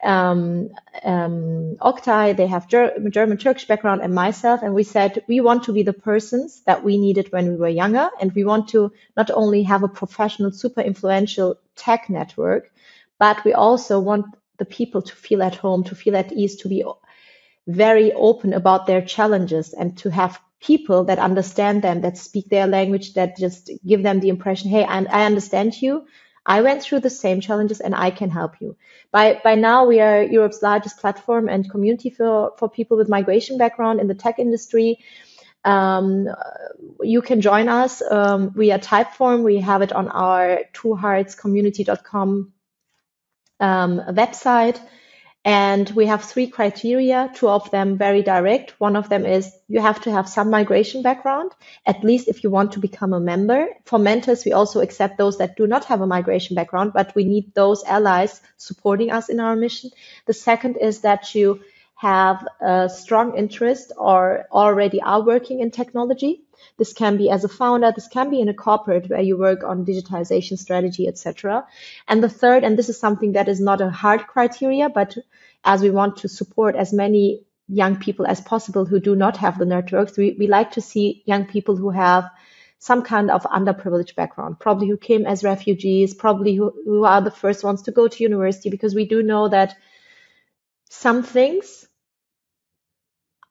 um, 0.03 0.71
um, 1.03 1.77
Oktay, 1.81 2.37
they 2.37 2.47
have 2.47 2.69
Ger- 2.69 2.93
German 3.11 3.39
Turkish 3.39 3.67
background, 3.67 4.03
and 4.03 4.15
myself. 4.15 4.63
And 4.63 4.75
we 4.75 4.83
said 4.83 5.25
we 5.29 5.41
want 5.41 5.65
to 5.65 5.73
be 5.73 5.83
the 5.83 5.93
persons 5.93 6.63
that 6.67 6.85
we 6.85 6.99
needed 6.99 7.33
when 7.33 7.49
we 7.49 7.57
were 7.57 7.69
younger, 7.69 8.11
and 8.21 8.33
we 8.33 8.45
want 8.45 8.69
to 8.71 8.93
not 9.17 9.31
only 9.31 9.63
have 9.63 9.83
a 9.83 9.89
professional, 9.89 10.53
super 10.53 10.81
influential 10.81 11.57
tech 11.77 12.11
network, 12.11 12.71
but 13.19 13.45
we 13.45 13.53
also 13.53 14.01
want 14.01 14.27
the 14.59 14.65
people 14.65 15.03
to 15.03 15.15
feel 15.15 15.43
at 15.43 15.55
home, 15.57 15.85
to 15.85 15.95
feel 15.95 16.17
at 16.17 16.33
ease, 16.33 16.57
to 16.57 16.69
be 16.69 16.85
very 17.67 18.13
open 18.13 18.53
about 18.53 18.87
their 18.87 19.03
challenges, 19.03 19.73
and 19.73 19.97
to 19.99 20.11
have 20.11 20.41
people 20.61 21.05
that 21.05 21.19
understand 21.19 21.83
them, 21.83 22.01
that 22.03 22.17
speak 22.19 22.49
their 22.49 22.67
language, 22.67 23.15
that 23.15 23.37
just 23.37 23.71
give 23.87 24.03
them 24.03 24.21
the 24.21 24.29
impression, 24.29 24.71
hey, 24.71 24.85
and 24.85 25.09
I 25.09 25.25
understand 25.25 25.81
you. 25.81 26.07
I 26.47 26.61
went 26.61 26.83
through 26.83 27.01
the 27.01 27.11
same 27.11 27.41
challenges 27.41 27.81
and 27.81 27.95
I 27.95 28.11
can 28.11 28.31
help 28.31 28.61
you. 28.61 28.77
By, 29.11 29.41
by 29.43 29.55
now, 29.55 29.87
we 29.87 30.01
are 30.01 30.23
Europe's 30.23 30.63
largest 30.63 30.99
platform 30.99 31.49
and 31.49 31.71
community 31.71 32.11
for, 32.11 32.53
for 32.59 32.69
people 32.69 32.97
with 32.97 33.09
migration 33.09 33.57
background 33.57 34.01
in 34.01 34.09
the 34.09 34.15
tech 34.15 34.39
industry. 34.39 34.99
Um, 35.65 36.29
you 37.01 37.23
can 37.23 37.41
join 37.41 37.69
us. 37.69 38.03
Um, 38.03 38.53
we 38.55 38.73
are 38.73 38.79
Typeform. 38.79 39.43
We 39.43 39.59
have 39.61 39.81
it 39.81 39.93
on 39.93 40.09
our 40.09 40.61
twoheartscommunity.com 40.75 42.53
um, 43.61 44.01
website. 44.09 44.79
And 45.45 45.91
we 45.91 46.07
have 46.07 46.25
three 46.25 46.47
criteria, 46.47 47.31
two 47.35 47.51
of 47.51 47.71
them 47.71 47.99
very 47.99 48.23
direct. 48.23 48.81
One 48.81 48.97
of 48.97 49.11
them 49.11 49.27
is 49.27 49.55
you 49.69 49.79
have 49.81 50.01
to 50.03 50.11
have 50.11 50.27
some 50.27 50.49
migration 50.49 51.03
background, 51.03 51.53
at 51.85 52.03
least 52.03 52.29
if 52.29 52.43
you 52.43 52.51
want 52.51 52.73
to 52.73 52.79
become 52.79 53.13
a 53.13 53.21
member. 53.21 53.69
For 53.85 53.99
mentors, 53.99 54.47
we 54.47 54.53
also 54.53 54.81
accept 54.81 55.19
those 55.19 55.37
that 55.39 55.57
do 55.57 55.67
not 55.67 55.85
have 55.85 56.01
a 56.01 56.07
migration 56.07 56.57
background, 56.57 56.93
but 56.95 57.15
we 57.15 57.25
need 57.25 57.53
those 57.55 57.85
allies 57.85 58.41
supporting 58.57 59.11
us 59.11 59.29
in 59.29 59.39
our 59.39 59.55
mission. 59.55 59.91
The 60.25 60.33
second 60.33 60.79
is 60.79 61.01
that 61.01 61.35
you 61.35 61.61
have 61.97 62.47
a 62.63 62.89
strong 62.89 63.37
interest 63.37 63.93
or 63.99 64.47
already 64.51 65.03
are 65.03 65.23
working 65.23 65.61
in 65.61 65.71
technology. 65.71 66.44
This 66.77 66.93
can 66.93 67.17
be 67.17 67.31
as 67.31 67.45
a 67.45 67.49
founder, 67.49 67.93
this 67.93 68.09
can 68.09 68.31
be 68.31 68.41
in 68.41 68.49
a 68.49 68.55
corporate 68.55 69.09
where 69.09 69.21
you 69.21 69.39
work 69.39 69.63
on 69.63 69.87
digitization 69.87 70.59
strategy, 70.59 71.07
etc. 71.07 71.67
And 72.09 72.23
the 72.23 72.29
third, 72.29 72.65
and 72.65 72.77
this 72.77 72.89
is 72.89 72.99
something 72.99 73.33
that 73.33 73.49
is 73.49 73.61
not 73.61 73.81
a 73.81 73.91
hard 73.91 74.27
criteria, 74.27 74.89
but 74.89 75.17
as 75.65 75.83
we 75.83 75.91
want 75.91 76.17
to 76.19 76.29
support 76.29 76.75
as 76.75 76.93
many 76.93 77.45
young 77.69 77.97
people 77.97 78.27
as 78.27 78.41
possible 78.41 78.85
who 78.85 79.01
do 79.01 79.15
not 79.15 79.37
have 79.37 79.59
the 79.59 79.65
networks, 79.65 80.17
we, 80.17 80.37
we 80.39 80.47
like 80.47 80.73
to 80.73 80.81
see 80.81 81.23
young 81.27 81.47
people 81.47 81.77
who 81.77 81.91
have 81.91 82.29
some 82.79 83.03
kind 83.03 83.31
of 83.31 83.45
underprivileged 83.45 84.15
background, 84.15 84.59
probably 84.61 84.89
who 84.89 84.97
came 84.97 85.25
as 85.25 85.43
refugees, 85.43 86.13
probably 86.13 86.55
who, 86.55 86.71
who 86.85 87.05
are 87.05 87.23
the 87.23 87.31
first 87.31 87.65
ones 87.65 87.83
to 87.83 87.93
go 87.93 88.09
to 88.09 88.23
university, 88.23 88.69
because 88.69 88.95
we 88.95 89.07
do 89.07 89.23
know 89.23 89.49
that 89.49 89.75
some 90.91 91.23
things 91.23 91.87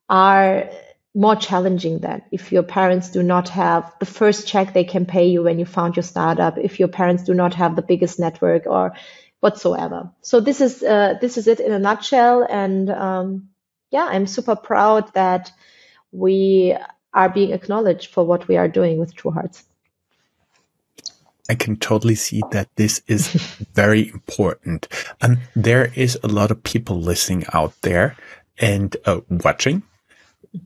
are 0.08 0.70
more 1.16 1.36
challenging 1.36 2.00
than 2.00 2.24
if 2.32 2.52
your 2.52 2.64
parents 2.64 3.12
do 3.12 3.22
not 3.22 3.50
have 3.50 3.94
the 4.00 4.06
first 4.06 4.48
check 4.48 4.74
they 4.74 4.84
can 4.84 5.06
pay 5.06 5.28
you 5.28 5.44
when 5.44 5.60
you 5.60 5.66
found 5.66 5.96
your 5.96 6.04
startup, 6.04 6.58
if 6.58 6.80
your 6.80 6.88
parents 6.88 7.24
do 7.24 7.34
not 7.34 7.54
have 7.54 7.76
the 7.76 7.84
biggest 7.84 8.20
network 8.20 8.66
or 8.66 8.94
whatsoever. 9.40 10.10
So 10.22 10.40
this 10.40 10.62
is 10.62 10.82
uh, 10.82 11.16
this 11.22 11.38
is 11.38 11.48
it 11.48 11.60
in 11.60 11.72
a 11.72 11.80
nutshell. 11.80 12.48
And 12.50 12.90
um, 12.90 13.50
yeah, 13.92 14.06
I'm 14.06 14.26
super 14.26 14.56
proud 14.56 15.14
that 15.14 15.52
we 16.12 16.76
are 17.14 17.30
being 17.30 17.52
acknowledged 17.52 18.12
for 18.12 18.26
what 18.26 18.48
we 18.48 18.58
are 18.58 18.68
doing 18.68 18.98
with 18.98 19.16
Two 19.16 19.30
Hearts. 19.30 19.64
I 21.50 21.56
can 21.56 21.76
totally 21.76 22.16
see 22.16 22.42
that 22.52 22.70
this 22.76 23.02
is 23.06 23.28
very 23.74 24.10
important. 24.10 24.88
And 25.22 25.40
there 25.56 25.92
is 25.94 26.18
a 26.24 26.28
lot 26.28 26.50
of 26.50 26.64
people 26.64 27.00
listening 27.00 27.44
out 27.54 27.74
there 27.82 28.16
and 28.58 28.96
uh, 29.06 29.22
watching. 29.30 29.84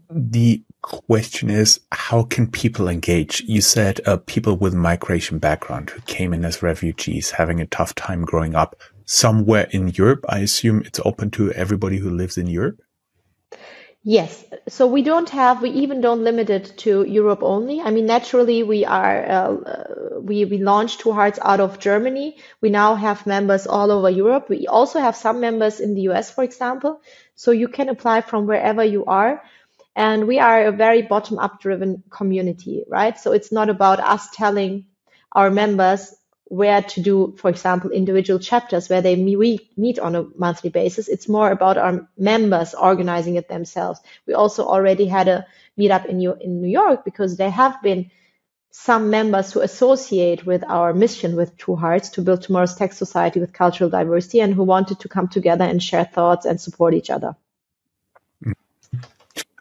The 0.09 0.63
question 0.81 1.49
is, 1.49 1.79
how 1.91 2.23
can 2.23 2.47
people 2.49 2.87
engage? 2.87 3.41
You 3.41 3.61
said 3.61 4.01
uh, 4.05 4.17
people 4.17 4.57
with 4.57 4.73
migration 4.73 5.39
background 5.39 5.89
who 5.89 6.01
came 6.01 6.33
in 6.33 6.43
as 6.45 6.61
refugees, 6.61 7.31
having 7.31 7.61
a 7.61 7.67
tough 7.67 7.95
time 7.95 8.25
growing 8.25 8.55
up 8.55 8.75
somewhere 9.05 9.67
in 9.71 9.89
Europe. 9.89 10.25
I 10.27 10.39
assume 10.39 10.83
it's 10.85 10.99
open 11.05 11.31
to 11.31 11.51
everybody 11.53 11.97
who 11.97 12.09
lives 12.09 12.37
in 12.37 12.47
Europe. 12.47 12.81
Yes. 14.03 14.45
So 14.69 14.87
we 14.87 15.01
don't 15.01 15.29
have, 15.31 15.61
we 15.61 15.69
even 15.71 15.99
don't 15.99 16.23
limit 16.23 16.49
it 16.49 16.77
to 16.77 17.03
Europe 17.03 17.39
only. 17.41 17.81
I 17.81 17.91
mean, 17.91 18.05
naturally, 18.05 18.63
we 18.63 18.85
are, 18.85 19.25
uh, 19.29 20.19
we, 20.21 20.45
we 20.45 20.59
launched 20.59 21.01
Two 21.01 21.11
Hearts 21.11 21.39
out 21.41 21.59
of 21.59 21.79
Germany. 21.79 22.37
We 22.61 22.69
now 22.69 22.95
have 22.95 23.27
members 23.27 23.67
all 23.67 23.91
over 23.91 24.09
Europe. 24.09 24.47
We 24.47 24.67
also 24.67 24.99
have 24.99 25.17
some 25.17 25.41
members 25.41 25.81
in 25.81 25.93
the 25.93 26.01
US, 26.09 26.31
for 26.31 26.45
example. 26.45 27.01
So 27.35 27.51
you 27.51 27.67
can 27.67 27.89
apply 27.89 28.21
from 28.21 28.47
wherever 28.47 28.83
you 28.83 29.03
are. 29.05 29.43
And 29.97 30.27
we 30.27 30.37
are 30.37 30.67
a 30.67 30.71
very 30.71 31.01
bottom 31.01 31.39
up 31.39 31.59
driven 31.59 32.03
community, 32.11 32.83
right? 32.87 33.17
So 33.17 33.31
it's 33.31 33.51
not 33.51 33.67
about 33.67 33.99
us 33.99 34.29
telling 34.31 34.85
our 35.31 35.49
members 35.49 36.13
where 36.43 36.83
to 36.83 37.01
do, 37.01 37.35
for 37.39 37.49
example, 37.49 37.89
individual 37.89 38.39
chapters 38.39 38.89
where 38.89 39.01
they 39.01 39.15
meet, 39.15 39.97
on 39.97 40.15
a 40.15 40.27
monthly 40.35 40.69
basis. 40.69 41.07
It's 41.07 41.27
more 41.27 41.49
about 41.49 41.79
our 41.79 42.07
members 42.15 42.75
organizing 42.75 43.37
it 43.37 43.49
themselves. 43.49 43.99
We 44.27 44.35
also 44.35 44.67
already 44.67 45.07
had 45.07 45.27
a 45.27 45.47
meetup 45.79 46.05
in 46.05 46.19
New, 46.19 46.35
in 46.39 46.61
New 46.61 46.69
York 46.69 47.03
because 47.03 47.35
there 47.35 47.49
have 47.49 47.81
been 47.81 48.11
some 48.69 49.09
members 49.09 49.51
who 49.51 49.61
associate 49.61 50.45
with 50.45 50.63
our 50.69 50.93
mission 50.93 51.35
with 51.35 51.57
Two 51.57 51.75
Hearts 51.75 52.09
to 52.09 52.21
build 52.21 52.43
tomorrow's 52.43 52.75
tech 52.75 52.93
society 52.93 53.39
with 53.39 53.51
cultural 53.51 53.89
diversity 53.89 54.41
and 54.41 54.53
who 54.53 54.63
wanted 54.63 54.99
to 54.99 55.09
come 55.09 55.27
together 55.27 55.65
and 55.65 55.81
share 55.81 56.05
thoughts 56.05 56.45
and 56.45 56.61
support 56.61 56.93
each 56.93 57.09
other. 57.09 57.35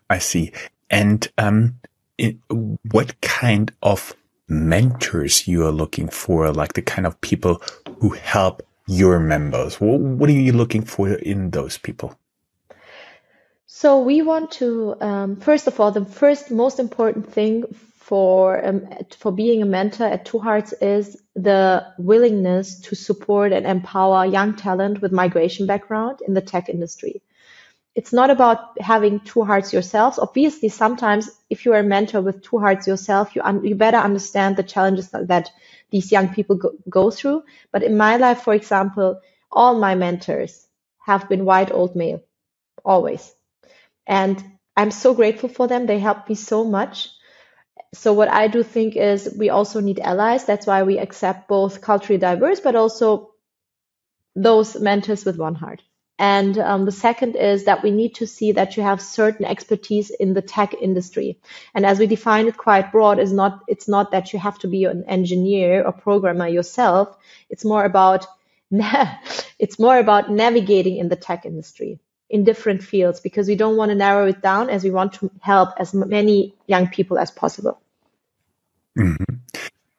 I 0.08 0.18
see. 0.18 0.52
And 0.90 1.26
um, 1.38 1.80
it, 2.18 2.36
what 2.48 3.20
kind 3.20 3.72
of 3.82 4.14
mentors 4.48 5.48
you 5.48 5.66
are 5.66 5.72
looking 5.72 6.08
for, 6.08 6.52
like 6.52 6.74
the 6.74 6.82
kind 6.82 7.06
of 7.06 7.20
people 7.20 7.62
who 7.98 8.10
help 8.10 8.62
your 8.86 9.18
members? 9.18 9.80
What, 9.80 10.00
what 10.00 10.30
are 10.30 10.32
you 10.32 10.52
looking 10.52 10.82
for 10.82 11.12
in 11.12 11.50
those 11.50 11.78
people? 11.78 12.18
So 13.66 14.00
we 14.00 14.22
want 14.22 14.52
to, 14.52 14.96
um, 15.00 15.36
first 15.36 15.66
of 15.66 15.78
all, 15.80 15.90
the 15.90 16.04
first 16.04 16.50
most 16.50 16.78
important 16.78 17.30
thing 17.30 17.64
for 17.96 18.64
um, 18.64 18.86
for 19.18 19.32
being 19.32 19.60
a 19.62 19.66
mentor 19.66 20.06
at 20.06 20.24
Two 20.24 20.38
Hearts 20.38 20.72
is 20.80 21.20
the 21.34 21.84
willingness 21.98 22.80
to 22.82 22.94
support 22.94 23.52
and 23.52 23.66
empower 23.66 24.24
young 24.24 24.54
talent 24.54 25.02
with 25.02 25.10
migration 25.10 25.66
background 25.66 26.20
in 26.26 26.32
the 26.32 26.40
tech 26.40 26.68
industry 26.68 27.20
it's 27.96 28.12
not 28.14 28.30
about 28.30 28.80
having 28.80 29.20
two 29.20 29.44
hearts 29.44 29.72
yourselves. 29.72 30.20
Obviously, 30.20 30.70
sometimes 30.70 31.30
if 31.50 31.66
you 31.66 31.74
are 31.74 31.80
a 31.80 31.84
mentor 31.84 32.22
with 32.22 32.42
two 32.42 32.58
hearts 32.60 32.86
yourself, 32.88 33.36
you 33.36 33.42
un- 33.42 33.64
you 33.64 33.74
better 33.76 33.98
understand 33.98 34.56
the 34.56 34.64
challenges 34.64 35.10
that, 35.10 35.28
that 35.28 35.50
these 35.90 36.12
young 36.12 36.28
people 36.30 36.56
go, 36.56 36.72
go 36.90 37.10
through. 37.10 37.44
But 37.72 37.84
in 37.84 37.98
my 37.98 38.18
life, 38.18 38.42
for 38.42 38.54
example, 38.54 39.20
all 39.52 39.76
my 39.80 39.96
mentors 39.96 40.68
have 41.06 41.28
been 41.28 41.46
white 41.46 41.72
old 41.72 41.96
male, 41.96 42.22
always, 42.84 43.34
and 44.06 44.42
I'm 44.76 44.90
so 44.92 45.14
grateful 45.14 45.48
for 45.50 45.68
them. 45.68 45.86
They 45.86 45.98
helped 46.00 46.28
me 46.28 46.36
so 46.36 46.64
much. 46.64 47.08
So 47.94 48.12
what 48.14 48.28
I 48.28 48.48
do 48.48 48.62
think 48.62 48.96
is 48.96 49.34
we 49.38 49.50
also 49.50 49.80
need 49.80 50.00
allies. 50.00 50.44
That's 50.44 50.66
why 50.66 50.84
we 50.84 50.98
accept 50.98 51.48
both 51.48 51.80
culturally 51.82 52.18
diverse, 52.18 52.60
but 52.60 52.76
also 52.76 53.32
those 54.36 54.78
mentors 54.78 55.24
with 55.24 55.36
one 55.36 55.56
heart. 55.56 55.82
And 56.18 56.58
um, 56.58 56.86
the 56.86 56.92
second 56.92 57.36
is 57.36 57.64
that 57.64 57.82
we 57.82 57.90
need 57.90 58.14
to 58.16 58.26
see 58.26 58.52
that 58.52 58.76
you 58.76 58.82
have 58.82 59.02
certain 59.02 59.44
expertise 59.44 60.10
in 60.10 60.32
the 60.32 60.40
tech 60.40 60.74
industry. 60.74 61.38
And 61.74 61.84
as 61.84 61.98
we 61.98 62.06
define 62.06 62.46
it 62.46 62.56
quite 62.56 62.90
broad, 62.90 63.18
is 63.18 63.32
not 63.32 63.60
it's 63.68 63.86
not 63.86 64.12
that 64.12 64.32
you 64.32 64.38
have 64.38 64.58
to 64.60 64.68
be 64.68 64.84
an 64.84 65.04
engineer 65.04 65.84
or 65.84 65.92
programmer 65.92 66.48
yourself. 66.48 67.16
It's 67.50 67.64
more 67.64 67.84
about 67.84 68.26
it's 68.70 69.78
more 69.78 69.98
about 69.98 70.30
navigating 70.30 70.96
in 70.96 71.08
the 71.08 71.16
tech 71.16 71.44
industry 71.44 71.98
in 72.30 72.44
different 72.44 72.82
fields 72.82 73.20
because 73.20 73.46
we 73.46 73.54
don't 73.54 73.76
want 73.76 73.90
to 73.90 73.94
narrow 73.94 74.26
it 74.26 74.40
down 74.42 74.70
as 74.70 74.82
we 74.82 74.90
want 74.90 75.12
to 75.14 75.30
help 75.40 75.70
as 75.78 75.94
many 75.94 76.54
young 76.66 76.88
people 76.88 77.18
as 77.18 77.30
possible. 77.30 77.78
Mm-hmm. 78.98 79.34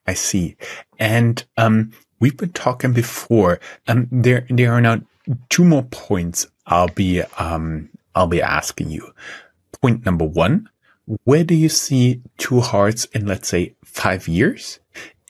I 0.08 0.14
see. 0.14 0.58
And 0.98 1.44
um, 1.58 1.92
we've 2.20 2.38
been 2.38 2.54
talking 2.54 2.94
before. 2.94 3.60
Um, 3.88 4.08
there 4.12 4.48
there 4.50 4.74
are 4.74 4.82
now 4.82 5.02
two 5.50 5.64
more 5.64 5.84
points 5.84 6.48
I'll 6.66 6.90
be 6.90 7.22
um, 7.38 7.90
I'll 8.16 8.28
be 8.28 8.42
asking 8.42 8.90
you. 8.90 9.14
Point 9.82 10.06
number 10.06 10.26
one, 10.26 10.70
where 11.24 11.44
do 11.44 11.56
you 11.56 11.70
see 11.70 12.22
Two 12.38 12.60
Hearts 12.60 13.06
in 13.06 13.26
let's 13.26 13.48
say 13.48 13.76
five 13.84 14.28
years? 14.28 14.80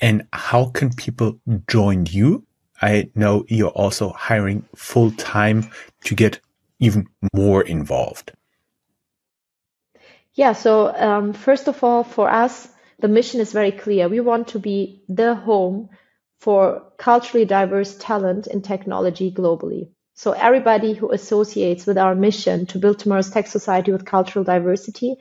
And 0.02 0.28
how 0.32 0.66
can 0.66 0.94
people 0.94 1.40
join 1.68 2.06
you? 2.06 2.46
I 2.82 3.10
know 3.16 3.46
you're 3.48 3.70
also 3.70 4.10
hiring 4.10 4.66
full 4.76 5.12
time 5.12 5.72
to 6.04 6.16
get 6.16 6.40
even 6.80 7.08
more 7.34 7.62
involved? 7.62 8.32
Yeah, 10.34 10.54
so 10.54 10.96
um, 10.96 11.34
first 11.34 11.68
of 11.68 11.84
all, 11.84 12.04
for 12.04 12.30
us, 12.30 12.68
the 13.00 13.08
mission 13.08 13.42
is 13.42 13.52
very 13.52 13.72
clear. 13.72 14.08
We 14.08 14.20
want 14.20 14.50
to 14.50 14.60
be 14.60 15.02
the 15.10 15.34
home 15.34 15.90
for 16.40 16.84
culturally 16.98 17.46
diverse 17.46 17.98
talent 17.98 18.48
in 18.48 18.62
technology 18.62 19.32
globally. 19.32 19.90
So 20.16 20.32
everybody 20.32 20.94
who 20.94 21.12
associates 21.12 21.86
with 21.86 21.98
our 21.98 22.16
mission 22.16 22.66
to 22.68 22.80
build 22.80 23.00
tomorrow's 23.00 23.30
tech 23.30 23.48
society 23.48 23.92
with 23.92 24.06
cultural 24.06 24.44
diversity, 24.44 25.18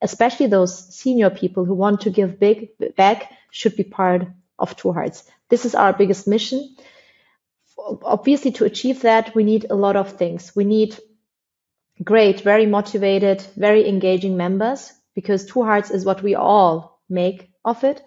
especially 0.00 0.46
those 0.46 0.94
senior 0.94 1.30
people 1.30 1.64
who 1.64 1.74
want 1.74 2.02
to 2.02 2.10
give 2.10 2.38
big 2.38 2.70
back, 2.96 3.32
should 3.50 3.76
be 3.76 3.84
part 3.84 4.26
of 4.58 4.76
Two 4.76 4.92
Hearts. 4.92 5.24
This 5.48 5.64
is 5.64 5.74
our 5.74 5.92
biggest 5.92 6.28
mission. 6.28 6.76
Obviously, 7.76 8.52
to 8.52 8.64
achieve 8.64 9.02
that, 9.02 9.34
we 9.34 9.44
need 9.44 9.66
a 9.68 9.74
lot 9.74 9.96
of 9.96 10.12
things. 10.12 10.54
We 10.54 10.64
need 10.64 10.96
great, 12.02 12.40
very 12.40 12.66
motivated, 12.66 13.42
very 13.56 13.88
engaging 13.88 14.36
members 14.36 14.92
because 15.14 15.46
Two 15.46 15.62
Hearts 15.64 15.90
is 15.90 16.04
what 16.04 16.22
we 16.22 16.34
all 16.34 17.00
make 17.08 17.50
of 17.64 17.82
it. 17.84 18.02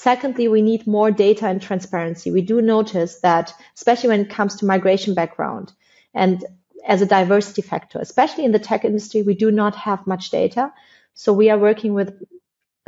Secondly, 0.00 0.46
we 0.46 0.62
need 0.62 0.86
more 0.86 1.10
data 1.10 1.48
and 1.48 1.60
transparency. 1.60 2.30
We 2.30 2.42
do 2.42 2.62
notice 2.62 3.18
that, 3.22 3.52
especially 3.74 4.10
when 4.10 4.20
it 4.20 4.30
comes 4.30 4.54
to 4.56 4.64
migration 4.64 5.12
background 5.12 5.72
and 6.14 6.44
as 6.86 7.02
a 7.02 7.06
diversity 7.06 7.62
factor, 7.62 7.98
especially 7.98 8.44
in 8.44 8.52
the 8.52 8.60
tech 8.60 8.84
industry, 8.84 9.22
we 9.22 9.34
do 9.34 9.50
not 9.50 9.74
have 9.74 10.06
much 10.06 10.30
data. 10.30 10.72
So 11.14 11.32
we 11.32 11.50
are 11.50 11.58
working 11.58 11.94
with 11.94 12.22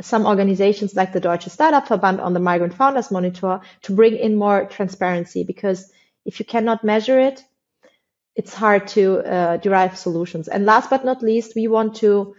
some 0.01 0.25
organizations 0.25 0.95
like 0.95 1.11
the 1.11 1.19
Deutsche 1.19 1.49
Startup 1.49 1.85
Verband 1.85 2.21
on 2.21 2.33
the 2.33 2.39
Migrant 2.39 2.75
Founders 2.75 3.11
Monitor 3.11 3.59
to 3.81 3.91
bring 3.91 4.15
in 4.15 4.37
more 4.37 4.63
transparency 4.67 5.43
because 5.43 5.91
if 6.23 6.39
you 6.39 6.45
cannot 6.45 6.85
measure 6.85 7.19
it, 7.19 7.43
it's 8.37 8.53
hard 8.53 8.87
to 8.95 9.19
uh, 9.19 9.57
derive 9.57 9.97
solutions. 9.97 10.47
And 10.47 10.65
last 10.65 10.89
but 10.89 11.03
not 11.03 11.21
least, 11.21 11.55
we 11.55 11.67
want 11.67 11.97
to 11.97 12.35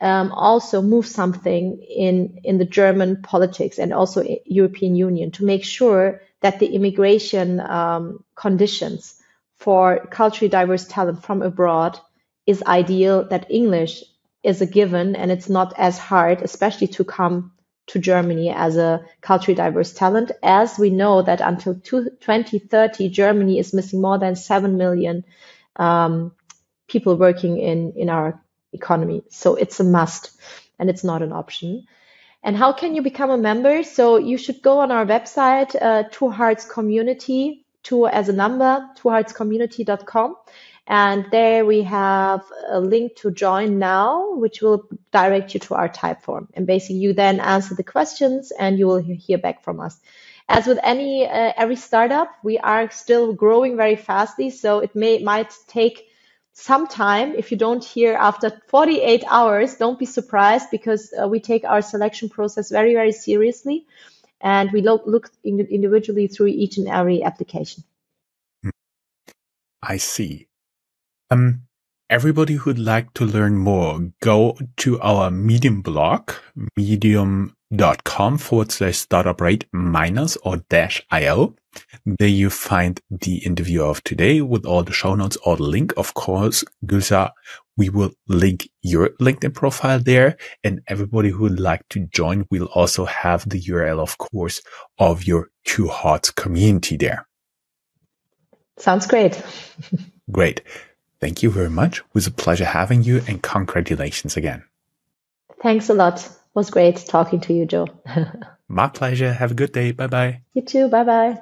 um, 0.00 0.30
also 0.32 0.82
move 0.82 1.06
something 1.06 1.82
in 1.82 2.40
in 2.44 2.58
the 2.58 2.64
German 2.64 3.22
politics 3.22 3.78
and 3.78 3.92
also 3.92 4.24
European 4.44 4.94
Union 4.94 5.30
to 5.32 5.44
make 5.44 5.64
sure 5.64 6.20
that 6.42 6.58
the 6.58 6.66
immigration 6.66 7.60
um, 7.60 8.24
conditions 8.34 9.20
for 9.56 10.06
culturally 10.10 10.50
diverse 10.50 10.86
talent 10.86 11.24
from 11.24 11.42
abroad 11.42 11.98
is 12.46 12.62
ideal. 12.66 13.26
That 13.28 13.50
English 13.50 14.02
is 14.42 14.60
a 14.60 14.66
given 14.66 15.16
and 15.16 15.30
it's 15.30 15.48
not 15.48 15.72
as 15.78 15.98
hard, 15.98 16.42
especially 16.42 16.88
to 16.88 17.04
come 17.04 17.52
to 17.88 17.98
Germany 17.98 18.50
as 18.50 18.76
a 18.76 19.04
culturally 19.20 19.54
diverse 19.54 19.92
talent, 19.92 20.32
as 20.42 20.78
we 20.78 20.90
know 20.90 21.22
that 21.22 21.40
until 21.40 21.74
2030, 21.74 23.08
Germany 23.08 23.58
is 23.58 23.72
missing 23.72 24.00
more 24.00 24.18
than 24.18 24.34
7 24.34 24.76
million 24.76 25.24
um, 25.76 26.32
people 26.88 27.16
working 27.16 27.58
in, 27.58 27.92
in 27.96 28.10
our 28.10 28.40
economy. 28.76 29.22
So 29.30 29.56
it's 29.56 29.80
a 29.80 29.84
must 29.84 30.30
and 30.78 30.88
it's 30.88 31.04
not 31.04 31.22
an 31.22 31.32
option. 31.32 31.86
And 32.42 32.56
how 32.56 32.72
can 32.72 32.94
you 32.94 33.02
become 33.02 33.30
a 33.30 33.38
member? 33.38 33.82
So 33.82 34.18
you 34.18 34.38
should 34.38 34.62
go 34.62 34.78
on 34.78 34.92
our 34.92 35.04
website, 35.04 35.74
uh, 35.74 36.04
Two 36.12 36.30
Hearts 36.30 36.64
Community, 36.64 37.66
two 37.82 38.06
as 38.06 38.28
a 38.28 38.32
number, 38.32 38.88
twoheartscommunity.com. 38.98 40.36
And 40.86 41.26
there 41.32 41.66
we 41.66 41.82
have 41.82 42.42
a 42.68 42.78
link 42.78 43.16
to 43.16 43.32
join 43.32 43.80
now, 43.80 44.34
which 44.34 44.62
will 44.62 44.88
direct 45.10 45.54
you 45.54 45.60
to 45.60 45.74
our 45.74 45.88
type 45.88 46.22
form. 46.22 46.48
And 46.54 46.66
basically 46.66 46.96
you 46.96 47.12
then 47.12 47.40
answer 47.40 47.74
the 47.74 47.82
questions 47.82 48.52
and 48.52 48.78
you 48.78 48.86
will 48.86 49.02
hear 49.02 49.38
back 49.38 49.64
from 49.64 49.80
us. 49.80 49.98
As 50.48 50.66
with 50.66 50.78
any, 50.84 51.26
uh, 51.26 51.52
every 51.56 51.74
startup, 51.74 52.30
we 52.44 52.58
are 52.58 52.88
still 52.92 53.32
growing 53.32 53.76
very 53.76 53.96
fastly. 53.96 54.50
So 54.50 54.78
it 54.78 54.94
may, 54.94 55.18
might 55.18 55.52
take 55.66 56.06
some 56.56 56.86
time. 56.86 57.34
If 57.36 57.50
you 57.50 57.58
don't 57.58 57.84
hear 57.84 58.14
after 58.14 58.50
48 58.68 59.24
hours, 59.28 59.76
don't 59.76 59.98
be 59.98 60.06
surprised 60.06 60.70
because 60.70 61.12
uh, 61.12 61.28
we 61.28 61.38
take 61.38 61.64
our 61.64 61.82
selection 61.82 62.28
process 62.28 62.70
very, 62.70 62.94
very 62.94 63.12
seriously. 63.12 63.86
And 64.40 64.72
we 64.72 64.80
look, 64.80 65.02
look 65.06 65.30
individually 65.44 66.28
through 66.28 66.48
each 66.48 66.78
and 66.78 66.88
every 66.88 67.22
application. 67.22 67.84
I 69.82 69.98
see. 69.98 70.48
Um, 71.30 71.62
everybody 72.08 72.54
who'd 72.54 72.78
like 72.78 73.12
to 73.14 73.24
learn 73.24 73.58
more, 73.58 74.12
go 74.22 74.56
to 74.78 75.00
our 75.00 75.30
Medium 75.30 75.82
blog, 75.82 76.32
medium.com 76.76 78.38
forward 78.38 78.72
slash 78.72 79.06
startuprad 79.06 79.64
minus 79.72 80.36
or 80.38 80.58
dash 80.68 81.04
IO. 81.10 81.54
There 82.04 82.28
you 82.28 82.50
find 82.50 83.00
the 83.10 83.38
interview 83.38 83.82
of 83.82 84.02
today 84.04 84.40
with 84.40 84.64
all 84.64 84.82
the 84.82 84.92
show 84.92 85.14
notes 85.14 85.36
or 85.44 85.56
the 85.56 85.62
link. 85.62 85.92
Of 85.96 86.14
course, 86.14 86.64
Gülsa, 86.84 87.30
we 87.76 87.88
will 87.88 88.12
link 88.28 88.68
your 88.82 89.10
LinkedIn 89.20 89.54
profile 89.54 89.98
there 90.00 90.36
and 90.64 90.80
everybody 90.88 91.30
who 91.30 91.42
would 91.42 91.60
like 91.60 91.88
to 91.90 92.06
join 92.06 92.46
will 92.50 92.66
also 92.74 93.04
have 93.04 93.48
the 93.48 93.60
URL, 93.60 94.00
of 94.00 94.18
course, 94.18 94.62
of 94.98 95.24
your 95.24 95.50
Two 95.64 95.88
Hearts 95.88 96.30
community 96.30 96.96
there. 96.96 97.26
Sounds 98.78 99.06
great. 99.06 99.42
great. 100.30 100.62
Thank 101.20 101.42
you 101.42 101.50
very 101.50 101.70
much. 101.70 101.98
It 101.98 102.04
was 102.12 102.26
a 102.26 102.30
pleasure 102.30 102.64
having 102.64 103.02
you 103.02 103.22
and 103.26 103.42
congratulations 103.42 104.36
again. 104.36 104.64
Thanks 105.62 105.88
a 105.88 105.94
lot. 105.94 106.24
It 106.24 106.30
was 106.54 106.70
great 106.70 106.96
talking 107.08 107.40
to 107.40 107.52
you, 107.52 107.66
Joe. 107.66 107.88
My 108.68 108.88
pleasure. 108.88 109.32
Have 109.32 109.52
a 109.52 109.54
good 109.54 109.72
day. 109.72 109.92
Bye 109.92 110.06
bye. 110.08 110.42
You 110.54 110.62
too. 110.62 110.88
Bye 110.88 111.04
bye. 111.04 111.40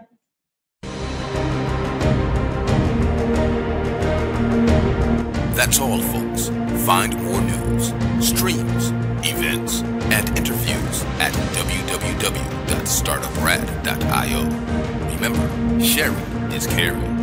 That's 5.64 5.80
all, 5.80 5.96
folks. 5.98 6.48
Find 6.84 7.16
more 7.24 7.40
news, 7.40 7.94
streams, 8.20 8.92
events, 9.26 9.80
and 10.12 10.28
interviews 10.36 11.02
at 11.18 11.32
www.startuprad.io. 11.56 14.44
Remember, 15.14 15.48
sharing 15.82 16.52
is 16.52 16.66
caring. 16.66 17.13